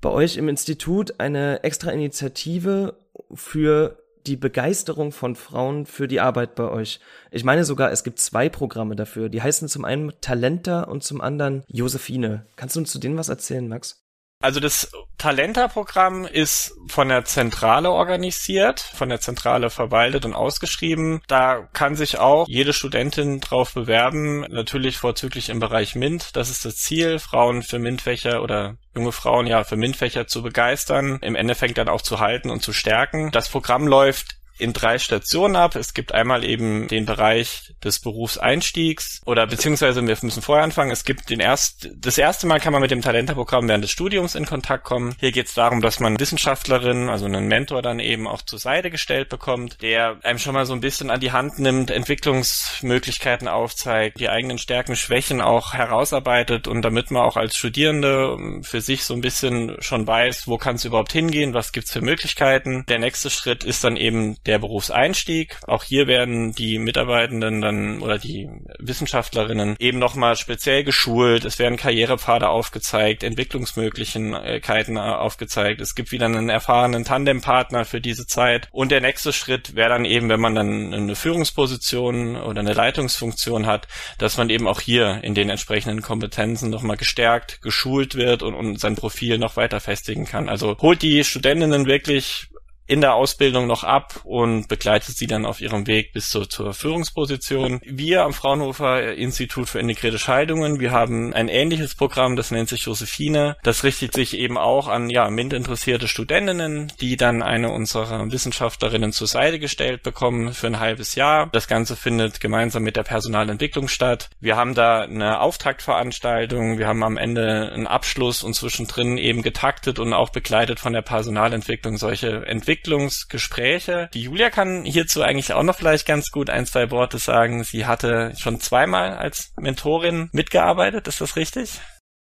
[0.00, 2.94] bei euch im Institut eine extra Initiative
[3.34, 7.00] für die Begeisterung von Frauen für die Arbeit bei euch.
[7.30, 9.28] Ich meine sogar, es gibt zwei Programme dafür.
[9.28, 12.46] Die heißen zum einen Talenta und zum anderen Josephine.
[12.56, 14.05] Kannst du uns zu denen was erzählen, Max?
[14.40, 21.22] Also das Talenta-Programm ist von der Zentrale organisiert, von der Zentrale verwaltet und ausgeschrieben.
[21.26, 26.36] Da kann sich auch jede Studentin drauf bewerben, natürlich vorzüglich im Bereich MINT.
[26.36, 31.18] Das ist das Ziel, Frauen für MINT-Fächer oder junge Frauen ja für MINT-Fächer zu begeistern,
[31.22, 33.30] im Endeffekt dann auch zu halten und zu stärken.
[33.32, 35.76] Das Programm läuft in drei Stationen ab.
[35.76, 40.90] Es gibt einmal eben den Bereich des Berufseinstiegs oder beziehungsweise wir müssen vorher anfangen.
[40.90, 44.34] Es gibt den erst, das erste Mal kann man mit dem Talenterprogramm während des Studiums
[44.34, 45.14] in Kontakt kommen.
[45.20, 48.90] Hier geht es darum, dass man Wissenschaftlerin, also einen Mentor dann eben auch zur Seite
[48.90, 54.20] gestellt bekommt, der einem schon mal so ein bisschen an die Hand nimmt, Entwicklungsmöglichkeiten aufzeigt,
[54.20, 59.14] die eigenen Stärken, Schwächen auch herausarbeitet und damit man auch als Studierende für sich so
[59.14, 62.84] ein bisschen schon weiß, wo kann es überhaupt hingehen, was gibt's für Möglichkeiten.
[62.88, 65.56] Der nächste Schritt ist dann eben der Berufseinstieg.
[65.66, 71.44] Auch hier werden die Mitarbeitenden dann oder die Wissenschaftlerinnen eben nochmal speziell geschult.
[71.44, 75.80] Es werden Karrierepfade aufgezeigt, Entwicklungsmöglichkeiten aufgezeigt.
[75.80, 78.68] Es gibt wieder einen erfahrenen Tandempartner für diese Zeit.
[78.72, 83.66] Und der nächste Schritt wäre dann eben, wenn man dann eine Führungsposition oder eine Leitungsfunktion
[83.66, 83.88] hat,
[84.18, 88.80] dass man eben auch hier in den entsprechenden Kompetenzen nochmal gestärkt, geschult wird und, und
[88.80, 90.48] sein Profil noch weiter festigen kann.
[90.48, 92.48] Also holt die Studentinnen wirklich
[92.86, 96.72] in der Ausbildung noch ab und begleitet sie dann auf ihrem Weg bis zur, zur
[96.72, 97.80] Führungsposition.
[97.84, 102.82] Wir am Fraunhofer Institut für integrierte Scheidungen, wir haben ein ähnliches Programm, das nennt sich
[102.82, 103.56] Josephine.
[103.64, 109.12] Das richtet sich eben auch an ja, MINT interessierte Studentinnen, die dann eine unserer Wissenschaftlerinnen
[109.12, 111.48] zur Seite gestellt bekommen für ein halbes Jahr.
[111.50, 114.30] Das Ganze findet gemeinsam mit der Personalentwicklung statt.
[114.40, 119.98] Wir haben da eine Auftaktveranstaltung, wir haben am Ende einen Abschluss und zwischendrin eben getaktet
[119.98, 124.10] und auch begleitet von der Personalentwicklung solche Entwicklungen Entwicklungsgespräche.
[124.12, 127.64] Die Julia kann hierzu eigentlich auch noch vielleicht ganz gut ein, zwei Worte sagen.
[127.64, 131.80] Sie hatte schon zweimal als Mentorin mitgearbeitet, ist das richtig?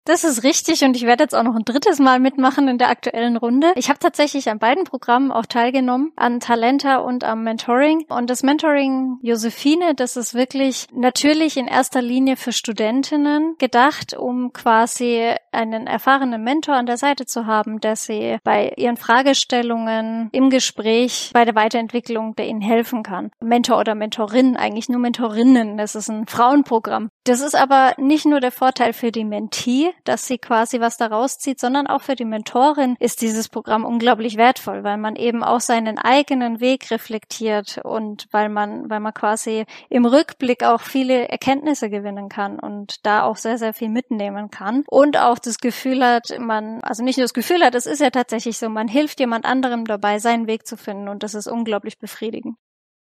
[0.04, 2.88] Das ist richtig und ich werde jetzt auch noch ein drittes Mal mitmachen in der
[2.88, 3.72] aktuellen Runde.
[3.76, 8.06] Ich habe tatsächlich an beiden Programmen auch teilgenommen, an Talenta und am Mentoring.
[8.08, 14.52] Und das Mentoring Josephine, das ist wirklich natürlich in erster Linie für Studentinnen gedacht, um
[14.52, 20.50] quasi einen erfahrenen Mentor an der Seite zu haben, der sie bei ihren Fragestellungen im
[20.50, 23.30] Gespräch bei der Weiterentwicklung, der ihnen helfen kann.
[23.40, 25.76] Mentor oder Mentorin, eigentlich nur Mentorinnen.
[25.76, 27.10] Das ist ein Frauenprogramm.
[27.24, 31.38] Das ist aber nicht nur der Vorteil für die Mentee, dass sie quasi was daraus
[31.38, 35.60] zieht, sondern auch für die Mentorin ist dieses Programm unglaublich wertvoll, weil man eben auch
[35.60, 41.90] seinen eigenen Weg reflektiert und weil man, weil man quasi im Rückblick auch viele Erkenntnisse
[41.90, 46.36] gewinnen kann und da auch sehr, sehr viel mitnehmen kann und auch das Gefühl hat,
[46.38, 49.44] man, also nicht nur das Gefühl hat, es ist ja tatsächlich so, man hilft jemand
[49.44, 52.56] anderem dabei, seinen Weg zu finden und das ist unglaublich befriedigend.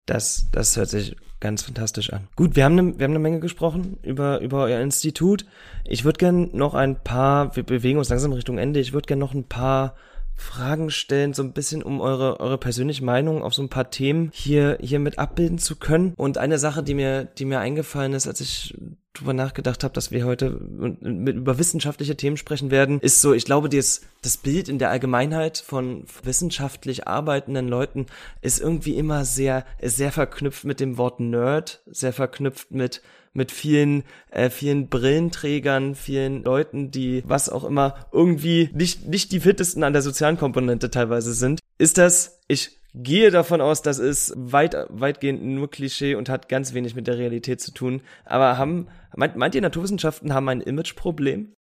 [0.08, 2.28] Das, das hört sich ganz fantastisch an.
[2.34, 5.44] Gut, wir haben eine, wir haben eine Menge gesprochen über, über euer Institut.
[5.84, 9.18] Ich würde gern noch ein paar, wir bewegen uns langsam Richtung Ende, ich würde gern
[9.18, 9.94] noch ein paar
[10.34, 14.30] Fragen stellen, so ein bisschen um eure, eure persönliche Meinung auf so ein paar Themen
[14.32, 16.14] hier, hier mit abbilden zu können.
[16.16, 18.74] Und eine Sache, die mir, die mir eingefallen ist, als ich
[19.18, 23.44] drüber nachgedacht habe, dass wir heute mit, über wissenschaftliche Themen sprechen werden, ist so, ich
[23.44, 28.06] glaube, das, das Bild in der Allgemeinheit von wissenschaftlich arbeitenden Leuten
[28.42, 33.02] ist irgendwie immer sehr, sehr verknüpft mit dem Wort Nerd, sehr verknüpft mit
[33.34, 39.40] mit vielen, äh, vielen Brillenträgern, vielen Leuten, die was auch immer irgendwie nicht, nicht die
[39.40, 41.60] fittesten an der sozialen Komponente teilweise sind.
[41.78, 46.74] Ist das, ich gehe davon aus, das ist weit, weitgehend nur Klischee und hat ganz
[46.74, 48.00] wenig mit der Realität zu tun.
[48.24, 51.54] Aber haben, meint, meint ihr Naturwissenschaften haben ein Imageproblem?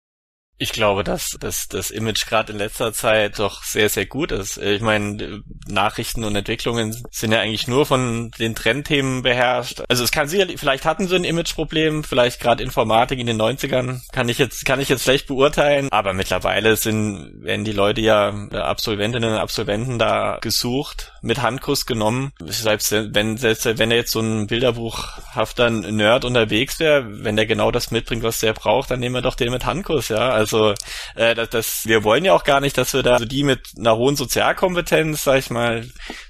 [0.59, 4.57] Ich glaube, dass, dass das Image gerade in letzter Zeit doch sehr, sehr gut ist.
[4.57, 9.83] Ich meine, Nachrichten und Entwicklungen sind ja eigentlich nur von den Trendthemen beherrscht.
[9.87, 14.01] Also es kann sicherlich, vielleicht hatten sie ein Imageproblem, vielleicht gerade Informatik in den 90ern,
[14.11, 15.89] kann ich jetzt, kann ich jetzt schlecht beurteilen.
[15.91, 22.31] Aber mittlerweile sind, werden die Leute ja, Absolventinnen und Absolventen da gesucht, mit Handkuss genommen.
[22.39, 27.69] Selbst wenn, selbst wenn er jetzt so ein bilderbuchhafter Nerd unterwegs wäre, wenn der genau
[27.69, 30.29] das mitbringt, was der braucht, dann nehmen wir doch den mit Handkuss, ja.
[30.29, 30.73] Also
[31.15, 33.73] äh, das, das, wir wollen ja auch gar nicht, dass wir da also die mit
[33.77, 35.85] einer hohen Sozialkompetenz, sag ich mal,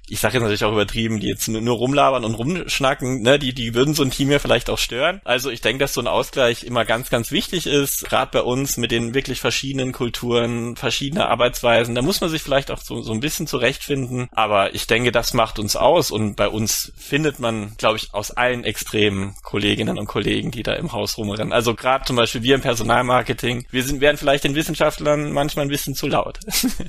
[0.10, 3.54] ich sage jetzt natürlich auch übertrieben, die jetzt nur, nur rumlabern und rumschnacken, ne, die,
[3.54, 5.22] die würden so ein Team ja vielleicht auch stören.
[5.26, 8.78] Also ich denke, dass so ein Ausgleich immer ganz, ganz wichtig ist, gerade bei uns
[8.78, 11.94] mit den wirklich verschiedenen Kulturen, verschiedene Arbeitsweisen.
[11.94, 14.30] Da muss man sich vielleicht auch so, so ein bisschen zurechtfinden.
[14.32, 18.32] Aber ich denke, das macht uns aus und bei uns findet man, glaube ich, aus
[18.32, 21.52] allen Extremen Kolleginnen und Kollegen, die da im Haus rumrennen.
[21.52, 25.70] Also gerade zum Beispiel wir im Personalmarketing, wir sind, werden vielleicht den Wissenschaftlern manchmal ein
[25.70, 26.40] bisschen zu laut.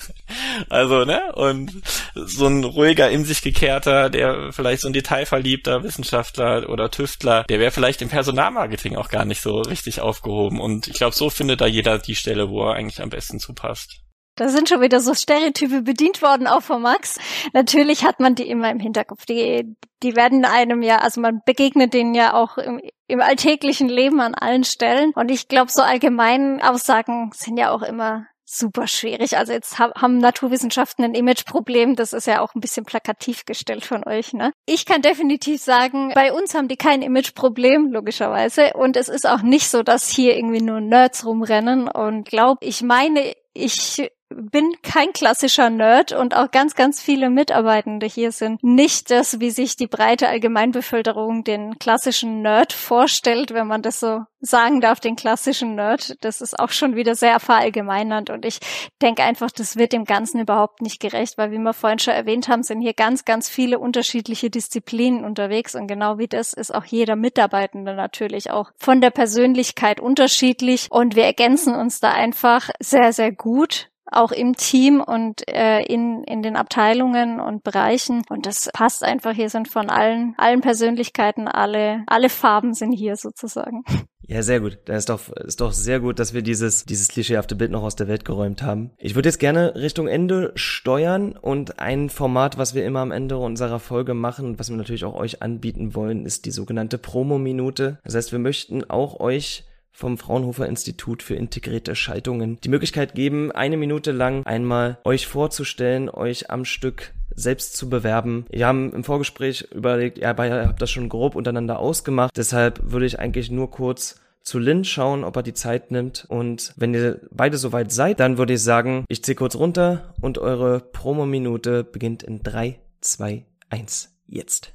[0.68, 1.32] also, ne?
[1.34, 1.72] Und
[2.14, 7.60] so ein ruhiger in sich gekehrter, der vielleicht so ein detailverliebter Wissenschaftler oder Tüftler, der
[7.60, 10.60] wäre vielleicht im Personalmarketing auch gar nicht so richtig aufgehoben.
[10.60, 14.00] Und ich glaube, so findet da jeder die Stelle, wo er eigentlich am besten zupasst.
[14.38, 17.18] Da sind schon wieder so Stereotype bedient worden, auch von Max.
[17.54, 19.26] Natürlich hat man die immer im Hinterkopf.
[19.26, 24.20] Die, die werden einem ja, also man begegnet denen ja auch im, im alltäglichen Leben
[24.20, 25.10] an allen Stellen.
[25.16, 29.36] Und ich glaube, so allgemein Aussagen sind ja auch immer super schwierig.
[29.36, 31.96] Also jetzt haben Naturwissenschaften ein Imageproblem.
[31.96, 34.32] Das ist ja auch ein bisschen plakativ gestellt von euch.
[34.32, 34.52] Ne?
[34.66, 38.72] Ich kann definitiv sagen, bei uns haben die kein Imageproblem, logischerweise.
[38.74, 41.88] Und es ist auch nicht so, dass hier irgendwie nur Nerds rumrennen.
[41.88, 48.06] Und glaub, ich meine, ich bin kein klassischer Nerd und auch ganz, ganz viele Mitarbeitende
[48.06, 53.80] hier sind nicht das, wie sich die breite Allgemeinbevölkerung den klassischen Nerd vorstellt, wenn man
[53.80, 56.22] das so sagen darf, den klassischen Nerd.
[56.22, 58.60] Das ist auch schon wieder sehr verallgemeinernd und ich
[59.00, 62.48] denke einfach, das wird dem Ganzen überhaupt nicht gerecht, weil wie wir vorhin schon erwähnt
[62.48, 66.84] haben, sind hier ganz, ganz viele unterschiedliche Disziplinen unterwegs und genau wie das ist auch
[66.84, 73.12] jeder Mitarbeitende natürlich auch von der Persönlichkeit unterschiedlich und wir ergänzen uns da einfach sehr,
[73.12, 78.22] sehr gut auch im Team und äh, in, in den Abteilungen und Bereichen.
[78.28, 79.32] Und das passt einfach.
[79.32, 83.84] Hier sind von allen, allen Persönlichkeiten, alle, alle Farben sind hier sozusagen.
[84.30, 84.78] Ja, sehr gut.
[84.84, 87.96] Das ist doch, ist doch sehr gut, dass wir dieses, dieses klischeehafte Bild noch aus
[87.96, 88.90] der Welt geräumt haben.
[88.98, 93.38] Ich würde jetzt gerne Richtung Ende steuern und ein Format, was wir immer am Ende
[93.38, 98.00] unserer Folge machen und was wir natürlich auch euch anbieten wollen, ist die sogenannte Promo-Minute.
[98.04, 99.64] Das heißt, wir möchten auch euch
[99.98, 106.08] vom Fraunhofer Institut für integrierte Schaltungen die Möglichkeit geben, eine Minute lang einmal euch vorzustellen,
[106.08, 108.46] euch am Stück selbst zu bewerben.
[108.48, 112.36] Wir haben im Vorgespräch überlegt, ja, ihr habt das schon grob untereinander ausgemacht.
[112.36, 116.26] Deshalb würde ich eigentlich nur kurz zu Lynn schauen, ob er die Zeit nimmt.
[116.28, 120.38] Und wenn ihr beide soweit seid, dann würde ich sagen, ich ziehe kurz runter und
[120.38, 124.74] eure Promo-Minute beginnt in 3, 2, 1, jetzt.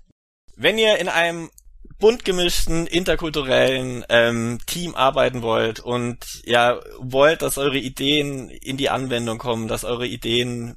[0.58, 1.50] Wenn ihr in einem
[2.04, 8.90] bunt gemischten, interkulturellen ähm, Team arbeiten wollt und ja, wollt, dass eure Ideen in die
[8.90, 10.76] Anwendung kommen, dass eure Ideen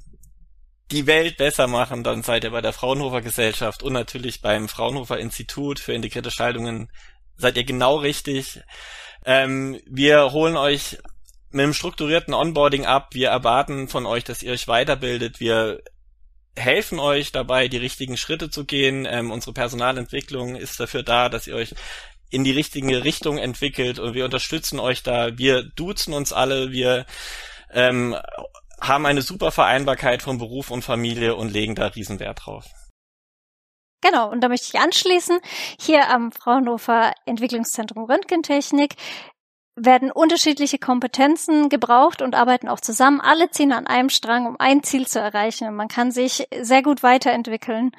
[0.89, 5.19] die Welt besser machen, dann seid ihr bei der Fraunhofer Gesellschaft und natürlich beim Fraunhofer
[5.19, 6.89] Institut für integrierte Schaltungen
[7.35, 8.61] seid ihr genau richtig.
[9.25, 10.97] Ähm, wir holen euch
[11.51, 13.09] mit einem strukturierten Onboarding ab.
[13.11, 15.41] Wir erwarten von euch, dass ihr euch weiterbildet.
[15.41, 15.81] Wir
[16.57, 19.07] helfen euch dabei, die richtigen Schritte zu gehen.
[19.09, 21.75] Ähm, unsere Personalentwicklung ist dafür da, dass ihr euch
[22.29, 25.37] in die richtige Richtung entwickelt und wir unterstützen euch da.
[25.37, 27.05] Wir duzen uns alle, wir
[27.71, 28.17] ähm,
[28.81, 32.65] haben eine super Vereinbarkeit von Beruf und Familie und legen da Riesenwert drauf.
[34.01, 35.39] Genau, und da möchte ich anschließen.
[35.79, 38.95] Hier am Fraunhofer Entwicklungszentrum Röntgentechnik
[39.77, 43.21] werden unterschiedliche Kompetenzen gebraucht und arbeiten auch zusammen.
[43.21, 45.73] Alle ziehen an einem Strang, um ein Ziel zu erreichen.
[45.75, 47.91] Man kann sich sehr gut weiterentwickeln.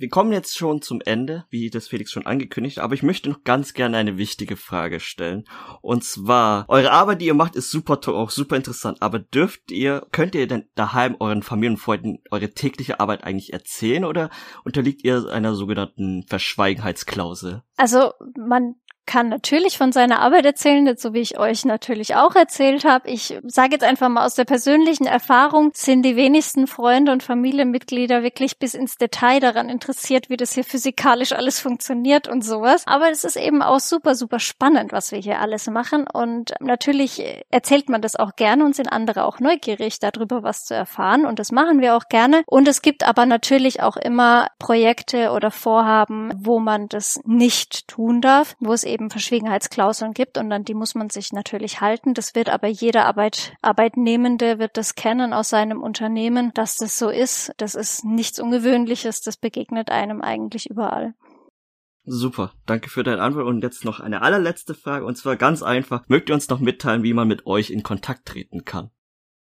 [0.00, 3.44] Wir kommen jetzt schon zum Ende, wie das Felix schon angekündigt, aber ich möchte noch
[3.44, 5.44] ganz gerne eine wichtige Frage stellen.
[5.82, 9.70] Und zwar, eure Arbeit, die ihr macht, ist super toll, auch super interessant, aber dürft
[9.70, 14.30] ihr, könnt ihr denn daheim euren Familienfreunden eure tägliche Arbeit eigentlich erzählen oder
[14.64, 17.62] unterliegt ihr einer sogenannten Verschweigenheitsklausel?
[17.76, 18.76] Also man
[19.06, 23.10] kann natürlich von seiner Arbeit erzählen, so wie ich euch natürlich auch erzählt habe.
[23.10, 28.22] Ich sage jetzt einfach mal aus der persönlichen Erfahrung, sind die wenigsten Freunde und Familienmitglieder
[28.22, 32.84] wirklich bis ins Detail daran interessiert, wie das hier physikalisch alles funktioniert und sowas.
[32.86, 36.06] Aber es ist eben auch super, super spannend, was wir hier alles machen.
[36.06, 40.74] Und natürlich erzählt man das auch gerne und sind andere auch neugierig darüber, was zu
[40.74, 41.26] erfahren.
[41.26, 42.42] Und das machen wir auch gerne.
[42.46, 48.20] Und es gibt aber natürlich auch immer Projekte oder Vorhaben, wo man das nicht tun
[48.20, 52.14] darf, wo es eben Verschwiegenheitsklauseln gibt und an die muss man sich natürlich halten.
[52.14, 57.08] Das wird aber jeder Arbeit, Arbeitnehmende wird das kennen aus seinem Unternehmen, dass das so
[57.08, 57.52] ist.
[57.56, 61.14] Das ist nichts Ungewöhnliches, das begegnet einem eigentlich überall.
[62.04, 63.46] Super, danke für deine Antwort.
[63.46, 66.08] Und jetzt noch eine allerletzte Frage, und zwar ganz einfach.
[66.08, 68.90] Mögt ihr uns noch mitteilen, wie man mit euch in Kontakt treten kann?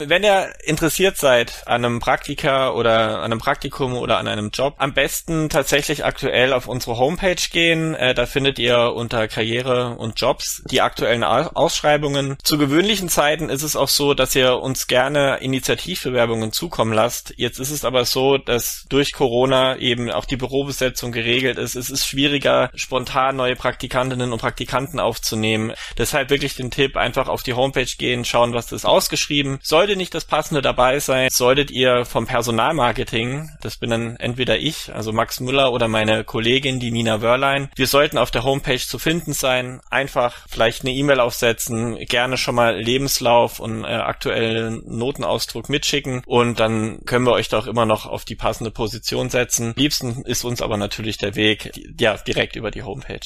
[0.07, 4.73] Wenn ihr interessiert seid an einem Praktika oder an einem Praktikum oder an einem Job,
[4.77, 7.93] am besten tatsächlich aktuell auf unsere Homepage gehen.
[7.93, 12.37] Äh, da findet ihr unter Karriere und Jobs die aktuellen Ausschreibungen.
[12.43, 17.33] Zu gewöhnlichen Zeiten ist es auch so, dass ihr uns gerne Initiativbewerbungen zukommen lasst.
[17.37, 21.75] Jetzt ist es aber so, dass durch Corona eben auch die Bürobesetzung geregelt ist.
[21.75, 25.73] Es ist schwieriger, spontan neue Praktikantinnen und Praktikanten aufzunehmen.
[25.97, 29.59] Deshalb wirklich den Tipp, einfach auf die Homepage gehen, schauen, was ist ausgeschrieben.
[29.61, 34.57] Sollte sollte nicht das Passende dabei sein, solltet ihr vom Personalmarketing, das bin dann entweder
[34.57, 38.79] ich, also Max Müller oder meine Kollegin, die Nina Wörlein, wir sollten auf der Homepage
[38.79, 44.81] zu finden sein, einfach vielleicht eine E-Mail aufsetzen, gerne schon mal Lebenslauf und äh, aktuellen
[44.85, 49.73] Notenausdruck mitschicken und dann können wir euch doch immer noch auf die passende Position setzen.
[49.75, 53.19] Liebsten ist uns aber natürlich der Weg, ja, direkt über die Homepage.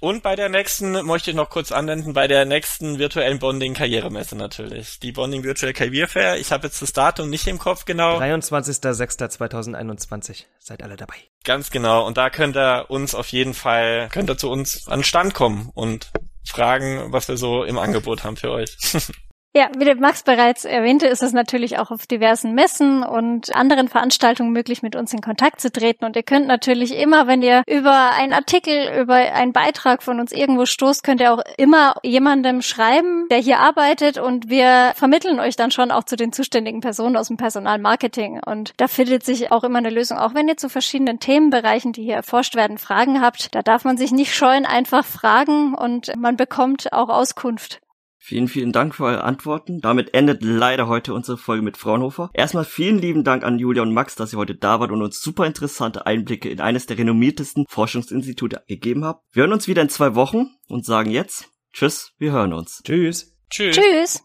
[0.00, 4.34] Und bei der nächsten möchte ich noch kurz anwenden, bei der nächsten virtuellen Bonding Karrieremesse
[4.34, 4.98] natürlich.
[4.98, 6.38] Die Bonding Virtual Career Fair.
[6.38, 8.18] Ich habe jetzt das Datum nicht im Kopf genau.
[8.18, 10.44] 23.06.2021.
[10.58, 11.16] Seid alle dabei.
[11.44, 12.06] Ganz genau.
[12.06, 15.70] Und da könnt ihr uns auf jeden Fall, könnt ihr zu uns an Stand kommen
[15.74, 16.10] und
[16.44, 18.74] fragen, was wir so im Angebot haben für euch.
[19.52, 23.88] Ja, wie der Max bereits erwähnte, ist es natürlich auch auf diversen Messen und anderen
[23.88, 26.04] Veranstaltungen möglich, mit uns in Kontakt zu treten.
[26.04, 30.30] Und ihr könnt natürlich immer, wenn ihr über einen Artikel, über einen Beitrag von uns
[30.30, 35.56] irgendwo stoßt, könnt ihr auch immer jemandem schreiben, der hier arbeitet und wir vermitteln euch
[35.56, 38.40] dann schon auch zu den zuständigen Personen aus dem Personalmarketing.
[38.46, 40.16] Und da findet sich auch immer eine Lösung.
[40.16, 43.96] Auch wenn ihr zu verschiedenen Themenbereichen, die hier erforscht werden, Fragen habt, da darf man
[43.96, 47.80] sich nicht scheuen, einfach fragen und man bekommt auch Auskunft.
[48.30, 49.80] Vielen, vielen Dank für eure Antworten.
[49.80, 52.30] Damit endet leider heute unsere Folge mit Fraunhofer.
[52.32, 55.20] Erstmal vielen lieben Dank an Julia und Max, dass ihr heute da wart und uns
[55.20, 59.24] super interessante Einblicke in eines der renommiertesten Forschungsinstitute gegeben habt.
[59.32, 62.82] Wir hören uns wieder in zwei Wochen und sagen jetzt Tschüss, wir hören uns.
[62.84, 63.36] Tschüss.
[63.50, 63.74] Tschüss.
[63.76, 64.22] Tschüss.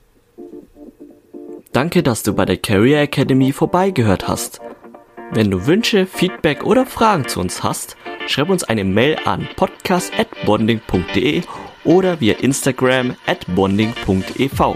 [1.72, 4.62] Danke, dass du bei der Career Academy vorbeigehört hast.
[5.32, 7.98] Wenn du Wünsche, Feedback oder Fragen zu uns hast,
[8.28, 11.42] schreib uns eine Mail an podcast@bonding.de
[11.86, 14.76] oder via Instagram at bonding.ev.